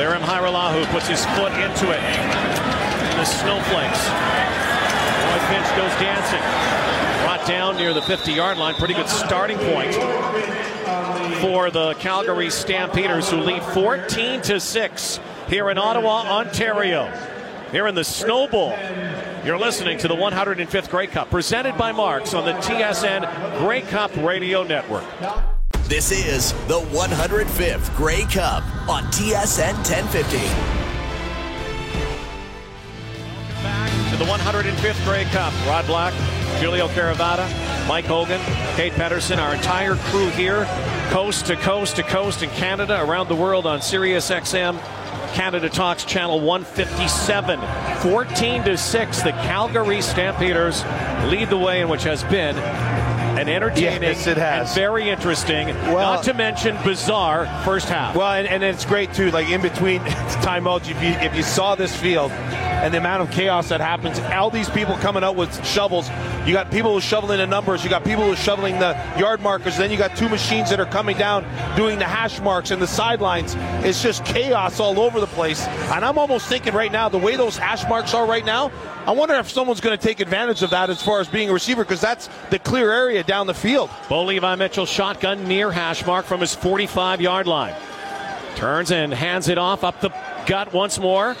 [0.00, 2.00] Lirim Hajrullahu puts his foot into it.
[2.00, 4.08] The snowflakes.
[5.28, 6.40] Roy Finch goes dancing.
[7.22, 8.74] Brought down near the 50 yard line.
[8.76, 9.92] Pretty good starting point
[11.42, 17.04] for the Calgary Stampeders, who lead 14 to 6 here in Ottawa, Ontario.
[17.70, 18.74] Here in the Snow Bowl.
[19.44, 24.16] You're listening to the 105th Grey Cup, presented by Marks on the TSN Grey Cup
[24.16, 25.04] Radio Network.
[25.90, 30.38] This is the 105th Grey Cup on TSN 1050.
[34.10, 35.52] to the 105th Grey Cup.
[35.66, 36.14] Rod Black,
[36.60, 37.44] Giulio Caravatta,
[37.88, 38.40] Mike Hogan,
[38.76, 40.64] Kate Pedersen, our entire crew here,
[41.10, 44.78] coast to coast to coast in Canada, around the world on Sirius XM.
[45.32, 47.60] Canada Talks Channel 157.
[47.98, 50.84] 14 to 6, the Calgary Stampeders
[51.24, 52.54] lead the way in which has been
[53.38, 54.68] and entertaining Yes, it has.
[54.68, 55.68] and very interesting.
[55.68, 58.14] Well- not to mention bizarre first half.
[58.16, 59.30] Well, and, and it's great too.
[59.30, 60.00] Like in between
[60.42, 62.30] timeouts, if you if you saw this field
[62.80, 66.08] and the amount of chaos that happens, all these people coming out with shovels.
[66.46, 67.84] You got people who shoveling the numbers.
[67.84, 69.76] You got people who are shoveling the yard markers.
[69.76, 71.44] Then you got two machines that are coming down
[71.76, 73.54] doing the hash marks and the sidelines.
[73.84, 75.66] It's just chaos all over the place.
[75.66, 78.72] And I'm almost thinking right now, the way those hash marks are right now,
[79.06, 81.52] I wonder if someone's going to take advantage of that as far as being a
[81.52, 83.90] receiver because that's the clear area down the field.
[84.08, 87.74] Bo Levi Mitchell shotgun near hash mark from his 45 yard line.
[88.56, 90.10] Turns and hands it off up the
[90.46, 91.36] gut once more.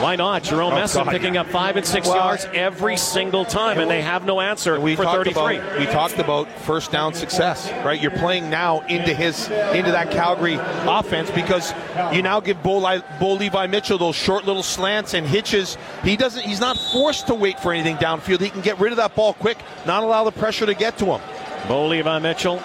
[0.00, 0.42] Why not?
[0.42, 1.10] Jerome Oh, Messam God.
[1.10, 4.80] picking up five and six Well, yards every single time, and they have no answer
[4.80, 5.58] we for talked 33.
[5.58, 8.00] About, we talked about first down success, right?
[8.00, 11.74] You're playing now into his into that Calgary offense because
[12.12, 12.80] you now give Bo,
[13.20, 15.76] Bo Levi Mitchell those short little slants and hitches.
[16.02, 16.42] He doesn't.
[16.44, 18.40] He's not forced to wait for anything downfield.
[18.40, 21.04] He can get rid of that ball quick, not allow the pressure to get to
[21.06, 21.20] him.
[21.68, 22.58] Bo Levi Mitchell,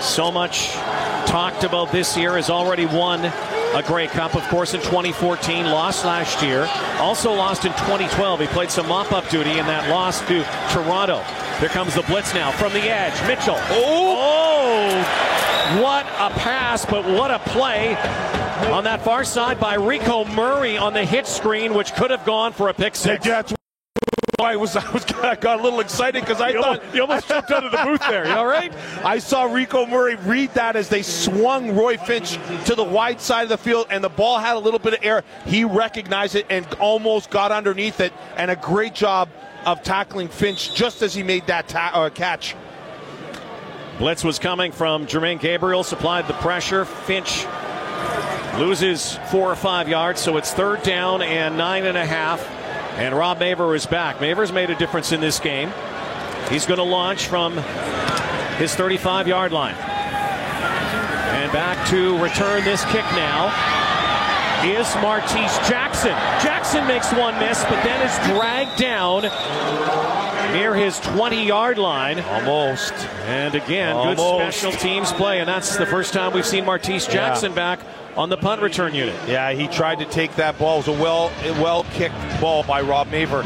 [0.00, 0.72] so much
[1.26, 3.32] talked about this year, has already won
[3.74, 6.68] a Grey Cup, of course, in 2014, lost last year.
[6.98, 8.40] Also lost in 2012.
[8.40, 11.22] He played some mop up duty in that loss to Toronto.
[11.60, 13.14] Here comes the blitz now from the edge.
[13.26, 13.56] Mitchell.
[13.70, 14.88] Oh!
[15.82, 17.94] What a pass, but what a play
[18.72, 22.52] on that far side by Rico Murray on the hit screen, which could have gone
[22.52, 23.57] for a pick six.
[24.38, 26.78] That's why I was I was I got a little excited because I You thought
[26.78, 28.24] almost, you almost jumped out of the booth there.
[28.24, 28.72] You all right?
[29.04, 33.42] I saw Rico Murray read that as they swung Roy Finch to the wide side
[33.42, 35.24] of the field, and the ball had a little bit of air.
[35.44, 39.28] He recognized it and almost got underneath it, and a great job
[39.66, 42.54] of tackling Finch just as he made that ta- uh, catch.
[43.98, 46.84] Blitz was coming from Jermaine Gabriel, supplied the pressure.
[46.84, 47.44] Finch
[48.56, 52.57] loses four or five yards, so it's third down and nine and a half.
[52.98, 54.20] And Rob Maver is back.
[54.20, 55.72] Maver's made a difference in this game.
[56.50, 57.56] He's going to launch from
[58.56, 59.76] his 35 yard line.
[59.76, 63.54] And back to return this kick now
[64.64, 66.10] is Martise Jackson.
[66.42, 69.22] Jackson makes one miss, but then is dragged down
[70.52, 72.18] near his 20 yard line.
[72.18, 72.94] Almost.
[73.26, 77.54] And again, good special teams play, and that's the first time we've seen Martise Jackson
[77.54, 77.78] back
[78.18, 79.14] on the punt return unit.
[79.28, 80.80] Yeah, he tried to take that ball.
[80.80, 83.44] It was a well well kicked ball by Rob Maver.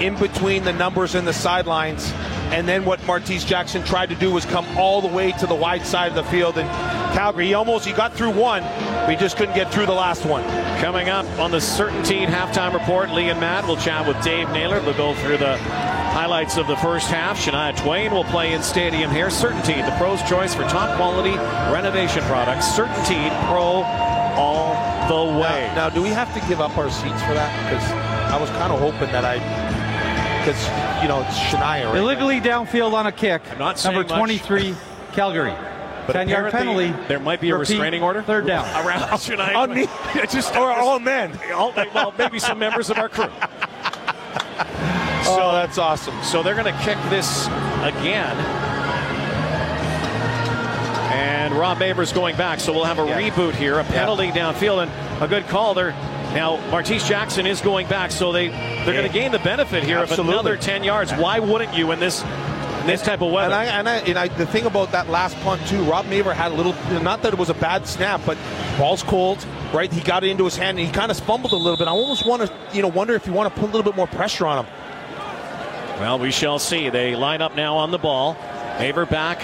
[0.00, 2.12] In between the numbers and the sidelines.
[2.46, 5.54] And then what Martise Jackson tried to do was come all the way to the
[5.54, 6.56] wide side of the field.
[6.56, 6.68] And
[7.12, 10.24] Calgary, he almost he got through one, but he just couldn't get through the last
[10.24, 10.44] one.
[10.80, 14.78] Coming up on the CertainTeed halftime report, Lee and Matt will chat with Dave Naylor.
[14.80, 17.38] They'll go through the highlights of the first half.
[17.38, 19.26] Shania Twain will play in stadium here.
[19.26, 21.36] CertainTeed, the pro's choice for top quality
[21.72, 22.68] renovation products.
[22.68, 24.05] CertainTeed Pro
[25.08, 25.70] the way.
[25.74, 27.50] Now, now, do we have to give up our seats for that?
[27.64, 27.90] Because
[28.32, 29.38] I was kind of hoping that I,
[30.40, 30.60] because
[31.02, 31.86] you know it's Shania.
[31.86, 33.42] Right Illegally downfield on a kick.
[33.50, 34.18] I'm not saying Number much.
[34.18, 34.74] 23,
[35.12, 35.54] Calgary.
[36.06, 36.92] But 10 yard penalty.
[37.08, 38.64] There might be a Repeat, restraining order Third down.
[38.86, 39.86] around Shania On me?
[40.22, 41.38] It's just or all men.
[41.52, 43.30] all, well, maybe some members of our crew.
[45.28, 46.14] oh, that's awesome.
[46.22, 47.46] So they're going to kick this
[47.82, 48.36] again.
[51.16, 53.18] And Rob Maver's going back, so we'll have a Yeah.
[53.30, 55.94] reboot here, a penalty downfield, and a good call there.
[56.34, 59.98] Now Martise Jackson is going back, so they they're going to gain the benefit here
[59.98, 60.34] Absolutely.
[60.34, 61.12] of another 10 yards.
[61.12, 62.22] Why wouldn't you in this
[62.84, 63.46] this type of weather?
[63.46, 66.34] And I, and I, and I, the thing about that last punt too, Rob Maver
[66.34, 66.74] had a little.
[67.00, 68.36] Not that it was a bad snap, but
[68.78, 69.90] ball's cold, right?
[69.90, 71.88] He got it into his hand and he kind of fumbled a little bit.
[71.88, 73.96] I almost want to, you know, wonder if you want to put a little bit
[73.96, 74.72] more pressure on him.
[76.00, 76.90] Well, we shall see.
[76.90, 78.36] They line up now on the ball.
[78.78, 79.40] Maver back.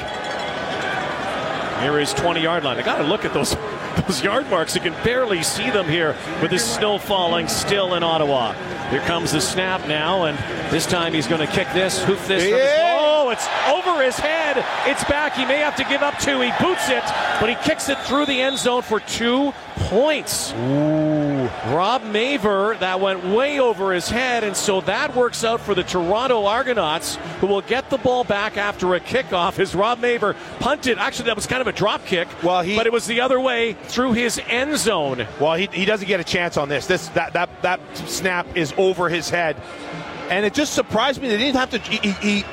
[1.82, 2.78] Here is 20 yard line.
[2.78, 3.56] I got to look at those
[4.06, 4.74] those yard marks.
[4.74, 8.52] You can barely see them here with the snow falling still in Ottawa.
[8.88, 10.38] Here comes the snap now, and
[10.72, 12.44] this time he's going to kick this, hoof this.
[12.44, 13.11] Yeah.
[13.32, 14.64] It's over his head.
[14.86, 15.34] It's back.
[15.34, 16.40] He may have to give up two.
[16.40, 17.02] He boots it,
[17.40, 20.52] but he kicks it through the end zone for two points.
[20.52, 21.48] Ooh.
[21.74, 25.82] Rob Maver, that went way over his head, and so that works out for the
[25.82, 29.58] Toronto Argonauts, who will get the ball back after a kickoff.
[29.58, 32.86] As Rob Maver punted, actually that was kind of a drop kick, Well, he- but
[32.86, 35.26] it was the other way through his end zone.
[35.40, 36.86] Well, he, he doesn't get a chance on this.
[36.86, 39.56] This that that that snap is over his head,
[40.30, 41.28] and it just surprised me.
[41.28, 41.78] They didn't have to.
[41.78, 42.44] He, he, he-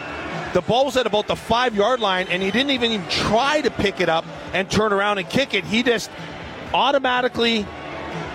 [0.54, 3.62] the ball was at about the five yard line, and he didn't even, even try
[3.62, 5.64] to pick it up and turn around and kick it.
[5.64, 6.10] He just
[6.74, 7.66] automatically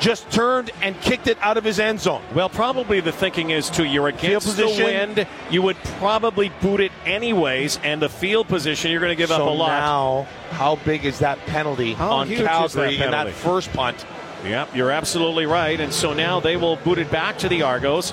[0.00, 2.22] just turned and kicked it out of his end zone.
[2.34, 3.84] Well, probably the thinking is too.
[3.84, 4.84] You're against the position.
[4.84, 5.26] wind.
[5.50, 9.40] You would probably boot it anyways, and the field position you're going to give up
[9.40, 9.68] a so lot.
[9.68, 14.04] now, how big is that penalty How on is that Calgary in that first punt?
[14.44, 15.80] Yep, you're absolutely right.
[15.80, 18.12] And so now they will boot it back to the Argos.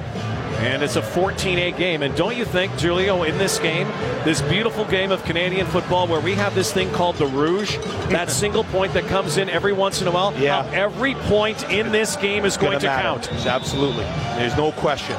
[0.59, 2.03] And it's a 14 8 game.
[2.03, 3.87] And don't you think, Julio, in this game,
[4.23, 7.77] this beautiful game of Canadian football where we have this thing called the Rouge,
[8.09, 10.61] that single point that comes in every once in a while, Yeah.
[10.63, 13.01] how every point in this game is going to matter.
[13.27, 13.45] count.
[13.47, 14.03] Absolutely.
[14.37, 15.15] There's no question.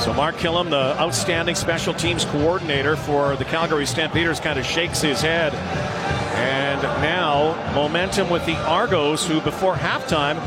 [0.00, 5.00] So Mark Kilam, the outstanding special teams coordinator for the Calgary Stampeders, kind of shakes
[5.02, 5.52] his head.
[6.36, 10.38] And now momentum with the Argos, who before halftime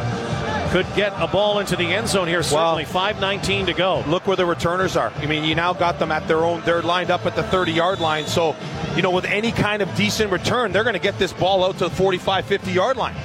[0.71, 2.43] could get a ball into the end zone here.
[2.43, 4.03] Certainly, 5:19 to go.
[4.07, 5.11] Look where the returners are.
[5.17, 6.61] I mean, you now got them at their own.
[6.63, 8.27] They're lined up at the 30 yard line.
[8.27, 8.55] So,
[8.95, 11.79] you know, with any kind of decent return, they're going to get this ball out
[11.79, 13.15] to the 45, 50 yard line.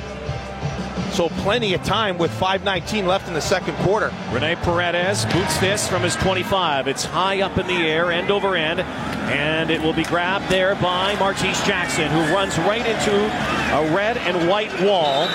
[1.15, 4.13] So, plenty of time with 5:19 left in the second quarter.
[4.33, 6.89] Rene Paredes boots this from his 25.
[6.89, 10.75] It's high up in the air, end over end, and it will be grabbed there
[10.75, 15.29] by Martise Jackson, who runs right into a red and white wall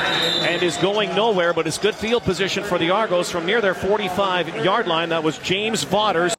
[0.44, 3.74] and is going nowhere, but it's good field position for the Argos from near their
[3.74, 5.08] 45 yard line.
[5.08, 6.36] That was James Vaughters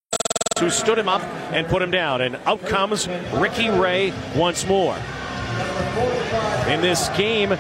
[0.59, 1.23] who stood him up
[1.55, 2.21] and put him down.
[2.21, 4.99] And out comes Ricky Ray once more.
[6.69, 7.57] In this game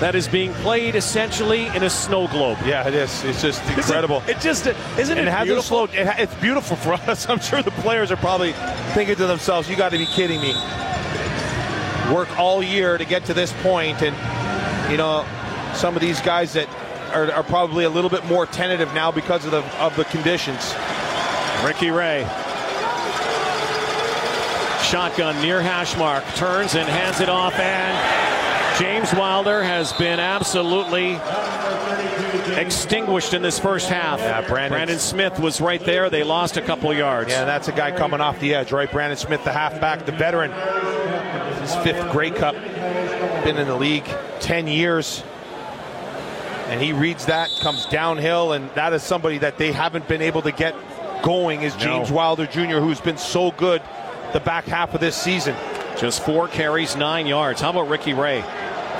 [0.00, 2.58] that is being played essentially in a snow globe.
[2.64, 3.24] Yeah, it is.
[3.24, 4.22] It's just incredible.
[4.28, 5.62] It just isn't it it beautiful?
[5.62, 5.90] slowed.
[5.94, 7.28] It it's beautiful for us.
[7.28, 8.52] I'm sure the players are probably
[8.94, 10.54] thinking to themselves, "You got to be kidding me."
[12.14, 14.16] Work all year to get to this point, and
[14.90, 15.26] you know,
[15.74, 16.68] some of these guys that
[17.12, 20.74] are, are probably a little bit more tentative now because of the of the conditions.
[21.64, 22.22] Ricky Ray.
[24.82, 26.24] Shotgun near hash mark.
[26.36, 27.52] Turns and hands it off.
[27.58, 28.27] And
[28.78, 31.18] James Wilder has been absolutely
[32.56, 34.20] extinguished in this first half.
[34.20, 36.08] Yeah, Brandon's- Brandon Smith was right there.
[36.10, 37.30] They lost a couple yards.
[37.30, 38.90] Yeah, that's a guy coming off the edge, right?
[38.90, 40.52] Brandon Smith, the halfback, the veteran.
[41.60, 42.54] His fifth Grey Cup.
[43.44, 44.04] Been in the league
[44.40, 45.22] 10 years.
[46.68, 50.42] And he reads that, comes downhill, and that is somebody that they haven't been able
[50.42, 50.74] to get
[51.22, 52.16] going is James No.
[52.16, 53.80] Wilder Jr., who's been so good
[54.34, 55.56] the back half of this season.
[55.98, 57.60] Just four carries, nine yards.
[57.62, 58.44] How about Ricky Ray?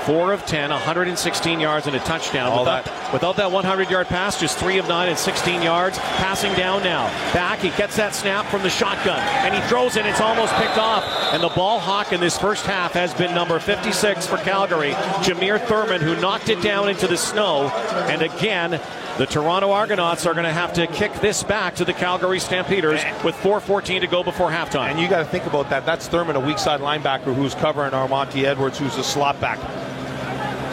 [0.09, 2.51] Four of 10, 116 yards and a touchdown.
[2.51, 5.99] All without, that- without that 100 yard pass, just three of nine and 16 yards.
[5.99, 7.05] Passing down now.
[7.31, 10.07] Back, he gets that snap from the shotgun and he throws it.
[10.07, 11.03] It's almost picked off.
[11.31, 15.63] And the ball hawk in this first half has been number 56 for Calgary, Jameer
[15.67, 17.67] Thurman, who knocked it down into the snow.
[18.09, 18.81] And again,
[19.19, 23.03] the Toronto Argonauts are going to have to kick this back to the Calgary Stampeders
[23.23, 24.89] with 4.14 to go before halftime.
[24.89, 25.85] And you got to think about that.
[25.85, 29.59] That's Thurman, a weak side linebacker who's covering Armonte Edwards, who's a slot back.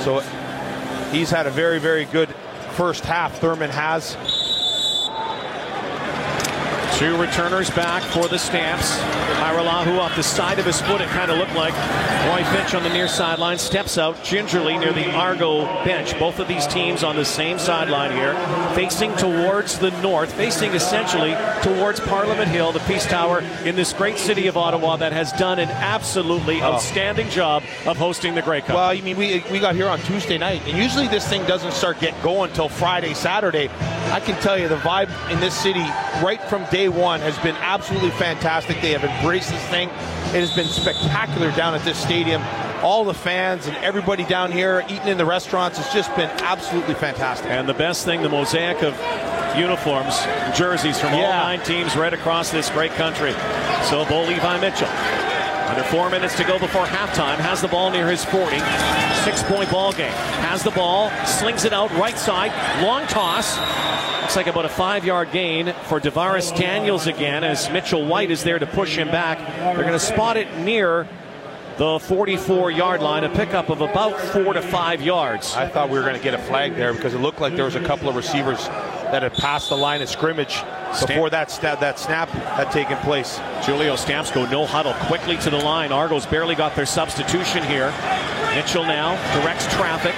[0.06, 0.20] So
[1.10, 2.28] he's had a very, very good
[2.74, 3.40] first half.
[3.40, 4.16] Thurman has.
[6.96, 8.96] Two returners back for the Stamps.
[9.36, 11.74] Hajrullahu off the side of his foot, it kind of looked like.
[12.26, 16.18] Roy Finch on the near sideline steps out gingerly near the Argo bench.
[16.18, 18.34] Both of these teams on the same sideline here,
[18.74, 24.16] facing towards the north, facing essentially towards Parliament Hill, the Peace Tower in this great
[24.16, 26.72] city of Ottawa that has done an absolutely oh.
[26.72, 28.74] outstanding job of hosting the Grey Cup.
[28.76, 31.72] Well, I mean, we, we got here on Tuesday night, and usually this thing doesn't
[31.72, 33.68] start get going until Friday, Saturday.
[34.12, 35.84] I can tell you the vibe in this city
[36.22, 38.80] right from day one has been absolutely fantastic.
[38.80, 39.88] They have embraced this thing.
[39.88, 42.42] It has been spectacular down at this stadium.
[42.82, 46.94] All the fans and everybody down here eating in the restaurants, it's just been absolutely
[46.94, 47.50] fantastic.
[47.50, 48.94] And the best thing, the mosaic of
[49.56, 50.18] uniforms,
[50.56, 53.32] jerseys from all nine teams right across this great country.
[53.88, 55.25] So Bo Levi Mitchell.
[55.76, 58.58] Under four minutes to go before halftime, has the ball near his 40.
[59.24, 60.10] Six point ball game.
[60.40, 62.50] Has the ball, slings it out right side,
[62.82, 63.58] long toss.
[64.22, 68.42] Looks like about a five yard gain for DaVaris Daniels again as Mitchell White is
[68.42, 69.36] there to push him back.
[69.76, 71.06] They're going to spot it near
[71.76, 75.54] the 44 yard line, a pickup of about four to five yards.
[75.54, 77.66] I thought we were going to get a flag there because it looked like there
[77.66, 80.62] was a couple of receivers that had passed the line of scrimmage
[81.00, 83.38] before that, that snap had taken place.
[83.64, 85.92] Julio Stamps go no huddle quickly to the line.
[85.92, 87.90] Argos barely got their substitution here.
[88.54, 90.14] Mitchell now directs traffic.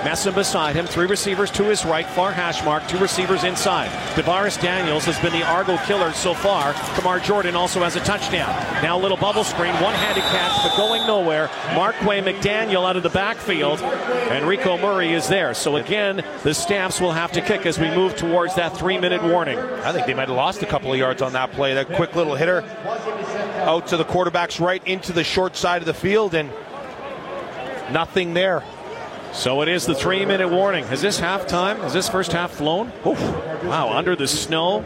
[0.00, 0.86] Messam beside him.
[0.86, 2.06] Three receivers to his right.
[2.06, 2.86] Far hash mark.
[2.88, 3.90] Two receivers inside.
[4.14, 6.72] DaVaris Daniels has been the Argo killer so far.
[6.94, 8.48] Kamar Jordan also has a touchdown.
[8.82, 9.74] Now a little bubble screen.
[9.74, 11.48] One-handed catch, but going nowhere.
[11.74, 13.80] Marquay McDaniel out of the backfield.
[13.80, 15.52] And Rico Murray is there.
[15.54, 19.58] So again, the Stamps will have to kick as we move towards that three-minute warning.
[19.58, 21.74] I think they might have lost a couple of yards on that play.
[21.74, 22.62] That quick little hitter
[23.60, 26.50] out to the quarterback's right into the short side of the field, and
[27.92, 28.62] nothing there.
[29.32, 30.84] So it is the three minute warning.
[30.86, 31.84] Is this halftime?
[31.84, 32.92] Is this first half flown?
[33.06, 33.20] Oof.
[33.64, 34.84] Wow, under the snow.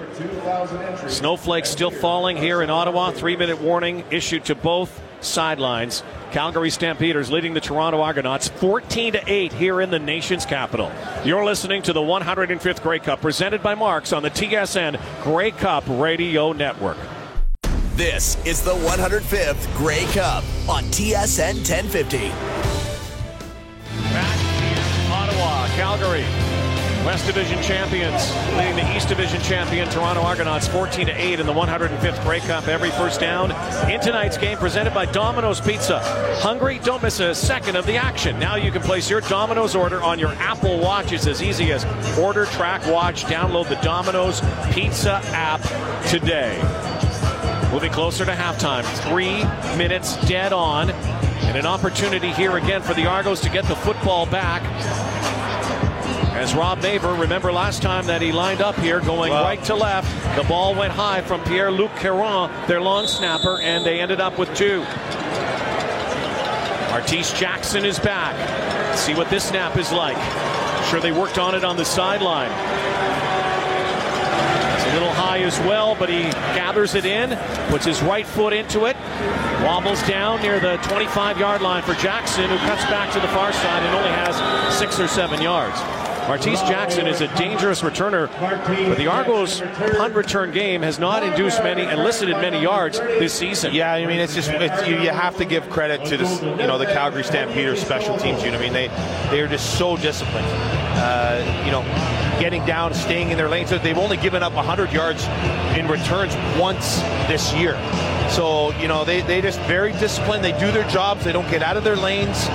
[1.09, 3.11] Snowflakes still falling here in Ottawa.
[3.11, 6.03] Three minute warning issued to both sidelines.
[6.31, 10.93] Calgary Stampeders leading the Toronto Argonauts 14 to 8 here in the nation's capital.
[11.25, 15.85] You're listening to the 105th Grey Cup presented by Marks on the TSN Grey Cup
[15.89, 16.99] Radio Network.
[17.95, 22.33] This is the 105th Grey Cup on TSN 1050.
[25.75, 26.25] Calgary.
[27.05, 31.53] West Division champions leading the East Division champion Toronto Argonauts 14 to 8 in the
[31.53, 32.67] 105th Grey Cup.
[32.67, 33.51] Every first down
[33.91, 36.01] in tonight's game presented by Domino's Pizza.
[36.41, 36.79] Hungry?
[36.79, 38.39] Don't miss a second of the action.
[38.39, 41.13] Now you can place your Domino's order on your Apple Watch.
[41.13, 41.85] It's as easy as
[42.19, 43.25] order, track, watch.
[43.25, 44.41] Download the Domino's
[44.73, 45.61] Pizza app
[46.09, 46.57] today.
[47.71, 48.85] Moving closer to halftime.
[49.11, 49.45] Three
[49.77, 50.91] minutes dead on.
[50.91, 54.63] And an opportunity here again for the Argos to get the football back.
[56.45, 59.43] As Rob Maver, remember last time that he lined up here going wow.
[59.45, 60.37] right to left.
[60.37, 64.55] The ball went high from Pier-Luc Caron, their long snapper, and they ended up with
[64.55, 64.83] two.
[66.93, 68.37] Martese Jackson is back.
[68.91, 70.19] Let's see what this snap is like.
[70.91, 72.51] Sure, they worked on it on the sideline.
[74.75, 77.39] It's a little high as well, but he gathers it in,
[77.71, 78.97] puts his right foot into it,
[79.65, 83.51] wobbles down near the 25 yard line for Jackson, who cuts back to the far
[83.51, 85.81] side and only has six or seven yards.
[86.25, 88.31] Martese Jackson is a dangerous returner,
[88.89, 93.75] but the Argos punt return game has not induced many, elicited many yards this season.
[93.75, 96.67] Yeah, I mean, it's just it's, you, you, have to give credit to this, you
[96.67, 98.59] know, the Calgary Stampeders special teams unit.
[98.59, 98.89] I mean, they
[99.31, 100.47] they are just so disciplined.
[100.97, 101.83] Uh, you know,
[102.41, 103.71] getting down, staying in their lanes.
[103.71, 105.25] So They've only given up 100 yards
[105.79, 107.75] in returns once this year.
[108.31, 110.43] So, you know, they, they just very disciplined.
[110.43, 111.25] They do their jobs.
[111.25, 112.47] They don't get out of their lanes.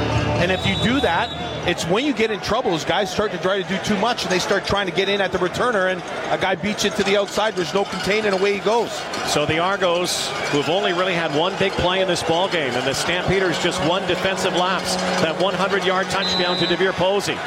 [0.41, 1.29] And if you do that,
[1.67, 4.23] it's when you get in trouble, as guys start to try to do too much
[4.23, 6.01] and they start trying to get in at the returner, and
[6.33, 7.55] a guy beats it to the outside.
[7.55, 8.91] There's no containing, away he goes.
[9.31, 12.87] So the Argos, who've only really had one big play in this ball game, and
[12.87, 17.37] the Stampeders just one defensive lapse, that 100-yard touchdown to DeVier Posey.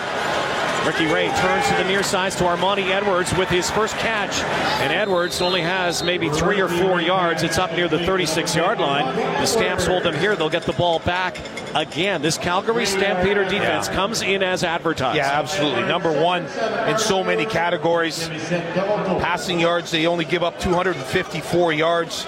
[0.87, 4.40] Ricky Ray turns to the near sides to Armanti Edwards with his first catch.
[4.81, 7.45] And Edwards only has maybe three or four yards.
[7.45, 9.14] It's up near the 36 yard line.
[9.14, 10.35] The Stamps hold them here.
[10.35, 11.38] They'll get the ball back
[11.77, 12.21] again.
[12.21, 13.95] This Calgary Stampeder defense yeah.
[13.95, 15.16] comes in as advertised.
[15.16, 15.83] Yeah, absolutely.
[15.83, 16.47] Number one
[16.88, 18.29] in so many categories.
[18.29, 22.27] Passing yards, they only give up 254 yards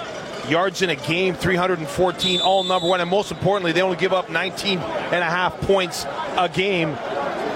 [0.48, 4.28] yards in a game 314 all number one and most importantly they only give up
[4.28, 6.04] 19 and a half points
[6.36, 6.94] a game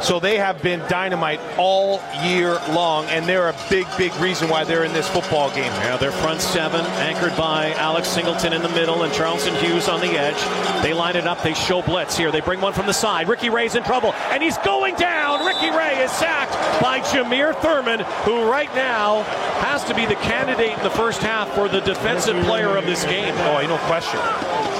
[0.02, 4.64] so they have been dynamite all year long, and they're a big, big reason why
[4.64, 5.72] they're in this football game.
[5.72, 10.00] Yeah, their front seven, anchored by Alex Singleton in the middle and Charleston Hughes on
[10.00, 10.82] the edge.
[10.82, 11.42] They line it up.
[11.42, 12.30] They show blitz here.
[12.30, 13.28] They bring one from the side.
[13.28, 15.44] Ricky Ray's in trouble, and he's going down.
[15.46, 19.22] Ricky Ray is sacked by Jameer Thurman, who right now
[19.60, 23.04] has to be the candidate in the first half for the defensive player of this
[23.04, 23.34] game.
[23.38, 24.20] Oh, no question.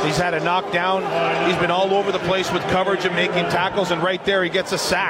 [0.06, 1.02] He's had a knockdown.
[1.48, 4.50] He's been all over the place with coverage and making tackles, and right there he
[4.50, 5.07] gets a sack.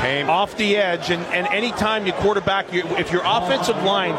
[0.00, 4.16] Came off the edge, and, and anytime you quarterback, you, if your offensive line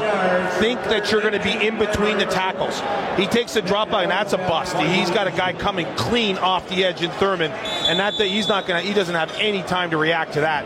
[0.59, 2.81] think that you're going to be in between the tackles,
[3.17, 4.77] he takes a drop out, and that's a bust.
[4.77, 8.65] He's got a guy coming clean off the edge in Thurman, and that he's not
[8.65, 8.87] going to.
[8.87, 10.63] He doesn't have any time to react to that.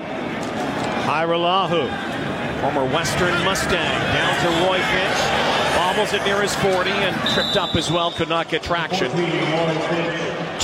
[1.07, 7.55] Hajrullahu, former Western Mustang, down to Roy Finch Bobbles it near his 40 and tripped
[7.55, 9.11] up as well, could not get traction.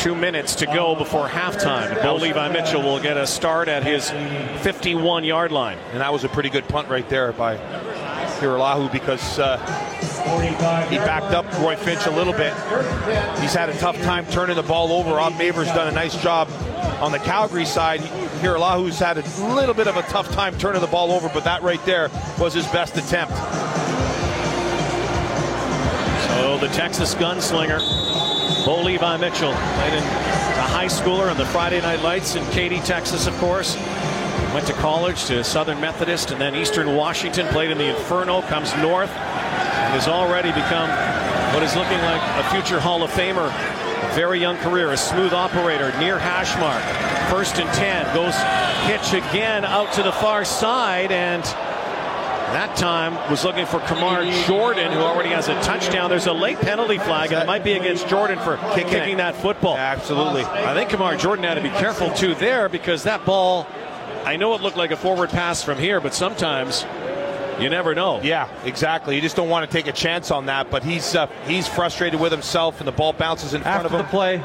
[0.04, 2.04] Two minutes to go before halftime.
[2.04, 4.10] Bo Levi Mitchell will get a start at his
[4.62, 5.78] 51 yard line.
[5.94, 9.56] And that was a pretty good punt right there by Hajrullahu because uh,
[10.90, 12.54] he backed up Roy Finch a little bit.
[13.40, 15.16] He's had a tough time turning the ball over.
[15.16, 16.50] Rob Maver's done a nice job
[17.02, 18.02] on the Calgary side.
[18.02, 21.64] Hajrullahu's had a little bit of a tough time turning the ball over, but that
[21.64, 23.34] right there was his best attempt.
[26.28, 27.80] So the Texas gunslinger,
[29.04, 33.28] Levi Mitchell, played in a high schooler on the Friday Night Lights in Katy, Texas,
[33.28, 33.76] of course.
[34.54, 38.74] Went to college to Southern Methodist and then Eastern Washington, played in the Inferno, comes
[38.78, 40.88] north, and has already become
[41.54, 43.48] what is looking like a future Hall of Famer.
[43.50, 46.82] A very young career, a smooth operator near hash mark.
[47.30, 48.36] First and 10, goes
[48.88, 51.44] pitch again out to the far side, and
[52.54, 56.10] that time was looking for Kamar Jordan, who already has a touchdown.
[56.10, 59.76] There's a late penalty flag, and it might be against Jordan for kicking that football.
[59.76, 60.44] Absolutely.
[60.44, 63.68] I think Kamar Jordan had to be careful too there because that ball,
[64.24, 66.86] I know it looked like a forward pass from here, but sometimes
[67.60, 68.22] you never know.
[68.22, 69.16] Yeah, exactly.
[69.16, 70.70] You just don't want to take a chance on that.
[70.70, 73.94] But he's uh, he's frustrated with himself, and the ball bounces in front After of
[73.94, 74.00] him.
[74.02, 74.38] After the play,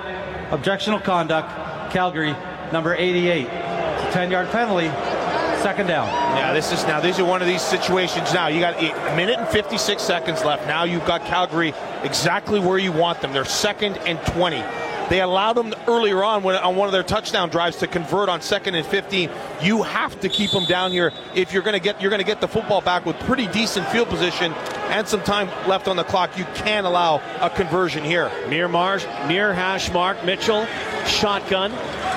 [0.51, 2.35] objectional conduct, Calgary,
[2.73, 5.18] number 88, 10-yard penalty
[5.63, 6.07] second down.
[6.37, 7.01] Yeah, this is now.
[7.01, 8.33] These are one of these situations.
[8.33, 10.67] Now you got a minute and 56 seconds left.
[10.67, 13.33] Now you've got Calgary exactly where you want them.
[13.33, 14.63] They're second and 20.
[15.09, 18.43] They allowed them earlier on when, on one of their touchdown drives to convert on
[18.43, 19.31] second and 15.
[19.63, 22.27] You have to keep them down here if you're going to get you're going to
[22.27, 24.53] get the football back with pretty decent field position
[24.91, 26.37] and some time left on the clock.
[26.37, 28.31] You can allow a conversion here.
[28.49, 30.67] Near Marsh, near hash mark, Mitchell,
[31.07, 31.73] shotgun,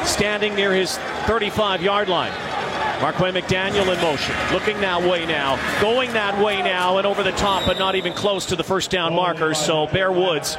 [0.05, 2.50] standing near his 35 yard line.
[3.01, 7.31] Marquay McDaniel in motion, looking that way now, going that way now, and over the
[7.31, 9.53] top, but not even close to the first down marker.
[9.55, 10.55] So Bear Woods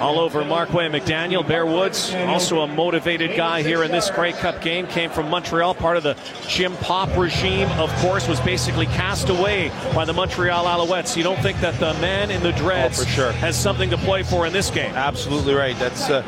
[0.00, 1.46] all over Marquay McDaniel.
[1.46, 5.74] Bear Woods, also a motivated guy here in this Grey Cup game, came from Montreal,
[5.74, 6.16] part of the
[6.48, 11.16] Jim Popp regime, of course, was basically cast away by the Montreal Alouettes.
[11.16, 13.32] You don't think that the man in the dreads Oh, sure.
[13.32, 14.94] has something to play for in this game?
[14.94, 15.76] Absolutely right.
[15.78, 16.22] That's uh,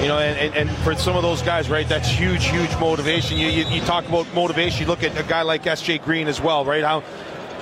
[0.00, 1.88] you know, and, and, and for some of those guys, right?
[1.88, 3.38] That's huge, huge motivation.
[3.38, 4.82] You, you, you talk about motivation.
[4.82, 5.98] You look at a guy like S.J.
[5.98, 6.84] Green as well, right?
[6.84, 7.02] How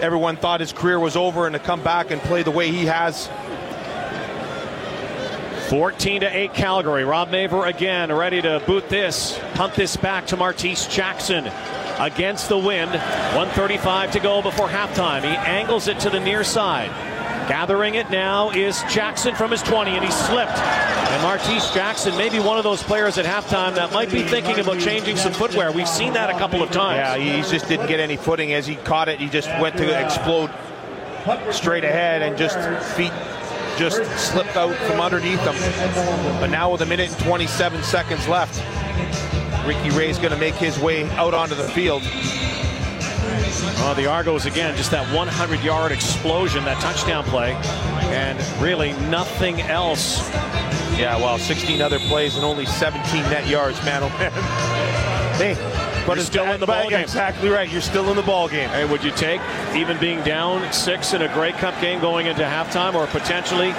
[0.01, 2.85] everyone thought his career was over, and to come back and play the way he
[2.85, 3.31] has.
[5.71, 7.05] 14 to 8 Calgary.
[7.05, 11.47] Rob Maver again ready to boot this, punt this back to Martese Jackson
[11.99, 12.91] against the wind.
[12.91, 15.23] 135 to go before halftime.
[15.23, 17.14] He angles it to the near side.
[17.49, 20.57] Gathering it now is Jackson from his 20, and he slipped.
[20.57, 24.59] And Martese Jackson may be one of those players at halftime that might be thinking
[24.59, 25.71] about changing some footwear.
[25.71, 26.99] We've seen that a couple of times.
[26.99, 29.21] Yeah, he just didn't get any footing as he caught it.
[29.21, 30.51] He just went to explode
[31.51, 32.59] straight ahead and just
[32.95, 33.13] feet
[33.79, 35.55] just slipped out from underneath him.
[36.41, 38.63] But now with a minute and 27 seconds left,
[39.67, 42.03] Ricky Ray's going to make his way out onto the field.
[43.87, 47.53] Oh, the Argos again, just that 100 yard explosion, that touchdown play,
[48.13, 50.29] and really nothing else.
[50.99, 54.03] Yeah, well, 16 other plays and only 17 net yards, man.
[54.03, 55.01] Oh man.
[55.35, 55.55] Hey,
[56.07, 57.01] but it's still in the ball game.
[57.01, 57.69] Exactly right.
[57.69, 58.69] You're still in the ball game.
[58.69, 59.41] Hey, would you take
[59.75, 63.71] even being down six in a Grey Cup game going into halftime, or potentially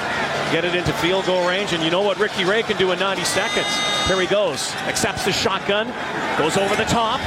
[0.52, 1.72] get it into field goal range?
[1.72, 3.68] And you know what Ricky Ray can do in 90 seconds.
[4.06, 5.88] Here he goes, accepts the shotgun,
[6.38, 7.22] goes over the top,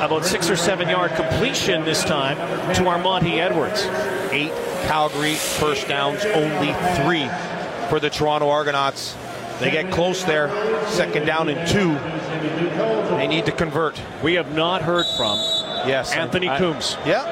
[0.00, 2.36] about six or seven yard completion this time
[2.74, 3.82] to Armanti Edwards.
[4.32, 4.52] Eight
[4.86, 6.72] Calgary first downs, only
[7.02, 7.28] three
[7.88, 9.16] for the Toronto Argonauts.
[9.60, 10.48] They get close there,
[10.88, 11.94] second down and two.
[13.16, 14.00] They need to convert.
[14.22, 15.38] We have not heard from
[15.86, 16.96] Yes, Anthony I- Coombs.
[17.06, 17.24] Yeah,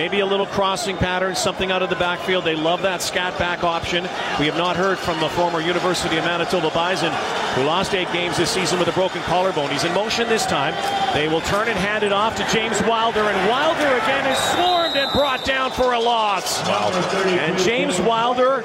[0.00, 2.46] Maybe a little crossing pattern, something out of the backfield.
[2.46, 4.04] They love that scat back option.
[4.38, 7.12] We have not heard from the former University of Manitoba Bison,
[7.54, 9.68] who lost eight games this season with a broken collarbone.
[9.68, 10.72] He's in motion this time.
[11.12, 14.96] They will turn and hand it off to James Wilder, and Wilder again is swarmed
[14.96, 16.66] and brought down for a loss.
[16.66, 18.64] And James Wilder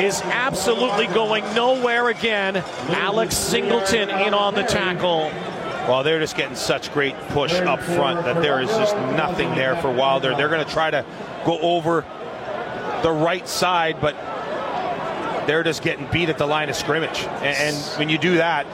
[0.00, 2.58] is absolutely going nowhere again.
[2.90, 5.32] Alex Singleton in on the tackle.
[5.88, 9.76] Well, they're just getting such great push up front that there is just nothing there
[9.76, 10.34] for Wilder.
[10.34, 11.04] They're going to try to
[11.44, 12.04] go over
[13.02, 14.16] the right side, but
[15.46, 17.20] they're just getting beat at the line of scrimmage.
[17.24, 18.66] And, and when you do that,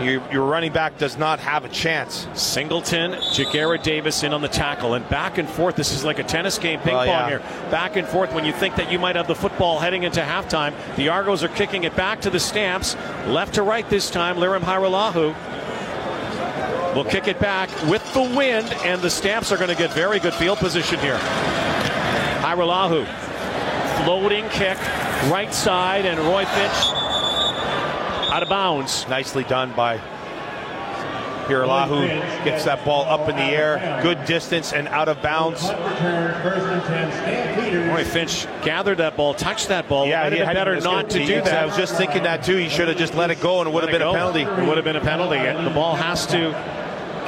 [0.00, 2.26] your, your running back does not have a chance.
[2.34, 5.76] Singleton, Ja'Gared Davis in on the tackle, and back and forth.
[5.76, 7.28] This is like a tennis game, ping pong yeah.
[7.28, 7.38] here.
[7.70, 10.74] Back and forth when you think that you might have the football heading into halftime.
[10.96, 12.96] The Argos are kicking it back to the Stamps,
[13.26, 14.36] left to right this time.
[14.36, 15.34] Lirim Hajrullahu
[16.94, 20.18] will kick it back with the wind, and the Stamps are going to get very
[20.20, 21.18] good field position here.
[22.40, 23.06] Hajrullahu,
[24.04, 24.78] floating kick,
[25.30, 27.07] right side, and Roy Finch
[28.28, 29.06] out of bounds.
[29.08, 29.98] Nicely done by
[31.46, 32.44] Hajrullahu.
[32.44, 35.62] Gets that ball up in the air, good distance and out of bounds.
[37.88, 40.06] Roy Finch gathered that ball, touched that ball.
[40.06, 41.66] Yeah, have had- better not to do I that.
[41.66, 42.56] was just thinking that too.
[42.56, 44.42] He should have just let it go, and it would have been it a penalty.
[44.42, 45.38] It would have been a penalty.
[45.38, 46.52] The ball has to,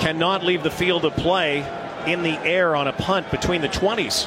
[0.01, 1.65] cannot leave the field of play
[2.07, 4.27] in the air on a punt between the 20s.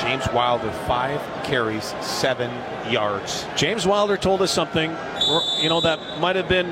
[0.00, 2.50] James Wilder, five carries, seven
[2.90, 3.46] yards.
[3.56, 4.90] James Wilder told us something,
[5.62, 6.68] you know, that might have been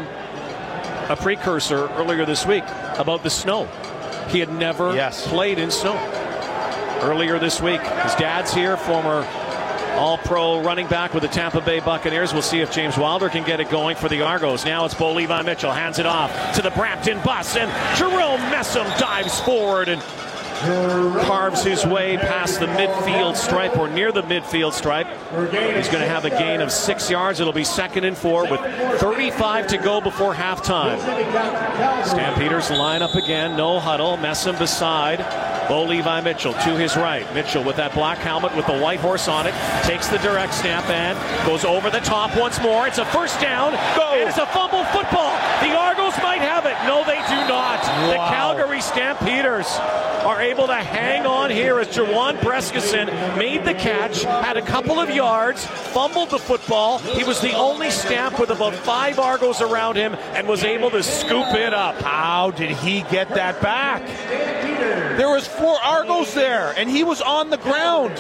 [1.08, 2.64] a precursor earlier this week
[2.98, 3.66] about the snow.
[4.28, 5.26] He had never Yes.
[5.26, 5.96] played in snow.
[7.02, 9.26] Earlier this week, his dad's here, former
[9.96, 12.32] All Pro running back with the Tampa Bay Buccaneers.
[12.32, 14.64] We'll see if James Wilder can get it going for the Argos.
[14.64, 18.86] Now it's Bo Levi Mitchell hands it off to the Brampton bus, and Jerome Messam
[18.98, 20.00] dives forward and
[20.60, 25.06] carves his way past the midfield stripe or near the midfield stripe.
[25.06, 27.40] He's going to have a gain of six yards.
[27.40, 28.60] It'll be second and four with
[29.00, 31.00] 35 to go before halftime.
[32.06, 33.56] Stampeders line up again.
[33.56, 34.16] No huddle.
[34.18, 35.18] Messam beside
[35.68, 37.32] Bo Levi Mitchell to his right.
[37.32, 39.54] Mitchell with that black helmet with the white horse on it
[39.84, 42.86] takes the direct snap and goes over the top once more.
[42.86, 43.72] It's a first down.
[43.96, 44.10] Go.
[44.12, 45.30] And it's a fumble football.
[45.62, 46.74] The Argos might have it.
[46.86, 47.80] No, they do not.
[48.10, 49.66] The Calgary Stampeders
[50.26, 53.06] are able to hang on here as Juwan Brescacin
[53.38, 56.98] made the catch, had a couple of yards, fumbled the football.
[56.98, 61.02] He was the only stamp with about five Argos around him and was able to
[61.04, 61.94] scoop it up.
[62.02, 64.04] How did he get that back?
[65.16, 68.12] There was four Argos there, and he was on the ground.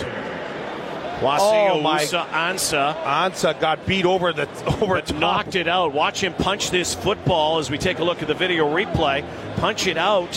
[1.20, 4.48] Wasio Oh, Usa Ansa Ansa got beat over the
[4.80, 5.18] over but top.
[5.18, 5.92] knocked it out.
[5.92, 9.22] Watch him punch this football as we take a look at the video replay.
[9.56, 10.32] Punch it out,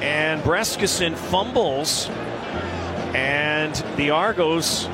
[0.00, 2.08] and Brescacin fumbles,
[3.14, 4.86] and the Argos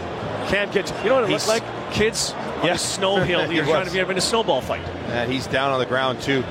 [0.48, 0.88] can't get.
[1.02, 1.62] You know what it looked like?
[1.92, 2.74] Kids on Yeah.
[2.74, 3.50] a snow hill.
[3.52, 4.82] You're trying to be having a snowball fight.
[5.09, 6.44] And he's down on the ground too.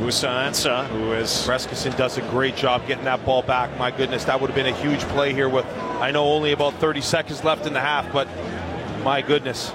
[0.00, 3.76] Usa Ansa, who is Brescacin does a great job getting that ball back.
[3.78, 5.66] My goodness, that would have been a huge play here with
[6.00, 8.26] I know only about 30 seconds left in the half, but
[9.04, 9.70] my goodness.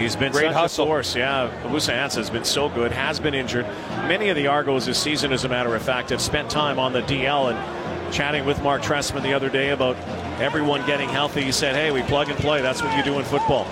[0.00, 0.86] He's been Great hustle.
[0.86, 1.14] force.
[1.14, 2.90] Yeah, Musa Ansa has been so good.
[2.90, 3.66] Has been injured.
[4.08, 6.92] Many of the Argos this season, as a matter of fact, have spent time on
[6.92, 9.96] the DL and chatting with Marc Trestman the other day about
[10.40, 11.42] everyone getting healthy.
[11.42, 12.60] He said, "Hey, we plug and play.
[12.62, 13.66] That's what you do in football."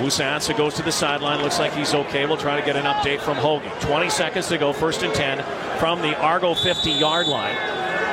[0.00, 1.42] Musa Ansa goes to the sideline.
[1.42, 2.26] Looks like he's okay.
[2.26, 3.70] We'll try to get an update from Hoagie.
[3.80, 4.72] 20 seconds to go.
[4.72, 5.44] First and 10
[5.78, 7.56] from the Argo 50-yard line.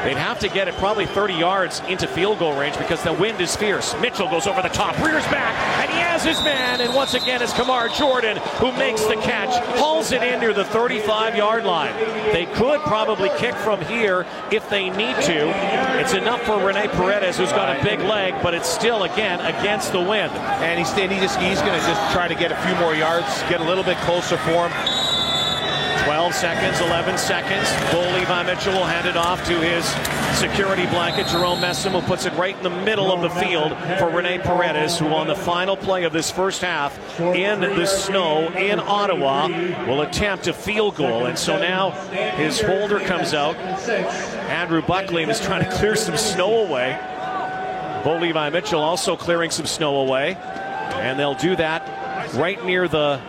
[0.08, 3.42] They'd have to get it probably 30 yards into field goal range because the wind
[3.42, 3.94] is fierce.
[4.00, 6.80] Mitchell goes over the top, rears back, and he has his man.
[6.80, 10.64] And once again, it's Kamar Jordan who makes the catch, hauls it in near the
[10.64, 11.94] 35 yard line.
[12.32, 16.00] They could probably kick from here if they need to.
[16.00, 19.92] It's enough for Rene Paredes, who's got a big leg, but it's still, again, against
[19.92, 20.32] the wind.
[20.32, 22.96] And he's and he just he's going to just try to get a few more
[22.96, 24.97] yards, get a little bit closer for him.
[26.08, 27.70] 12 seconds, 11 seconds.
[27.92, 29.86] Bo Levi Mitchell will hand it off to his
[30.40, 31.28] security blanket.
[31.28, 34.98] Jerome Messam who puts it right in the middle of the field for Rene Paredes,
[34.98, 39.48] who on the final play of this first half in the snow in Ottawa
[39.86, 41.26] will attempt a field goal.
[41.26, 41.92] And so now
[42.38, 43.58] his holder comes out.
[43.58, 46.98] Andrew Buckley is trying to clear some snow away.
[48.06, 50.36] Bo Levi Mitchell also clearing some snow away.
[50.36, 53.20] And they'll do that right near the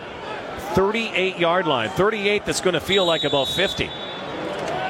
[0.75, 1.89] 38 yard line.
[1.89, 3.89] 38 that's going to feel like about 50.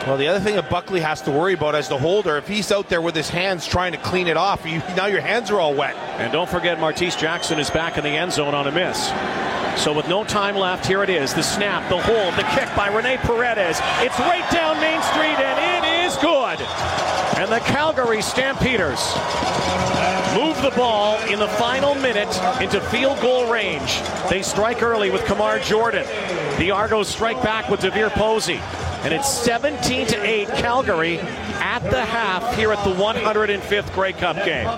[0.08, 2.72] Well, the other thing that Buckley has to worry about as the holder, if he's
[2.72, 5.60] out there with his hands trying to clean it off, you, now your hands are
[5.60, 5.96] all wet.
[6.18, 9.12] And don't forget, Martese Jackson is back in the end zone on a miss.
[9.84, 11.34] So with no time left, here it is.
[11.34, 13.80] The snap, the hold, the kick by Rene Paredes.
[14.00, 16.60] It's right down Main Street, and it is good.
[17.40, 19.00] And the Calgary Stampeders
[20.36, 22.28] move the ball in the final minute
[22.62, 24.02] into field goal range.
[24.30, 26.06] They strike early with Kamar Jordan.
[26.58, 28.60] The Argos strike back with DeVier Posey.
[29.04, 34.36] And it's 17 to 8 Calgary at the half here at the 105th Grey Cup
[34.44, 34.68] game.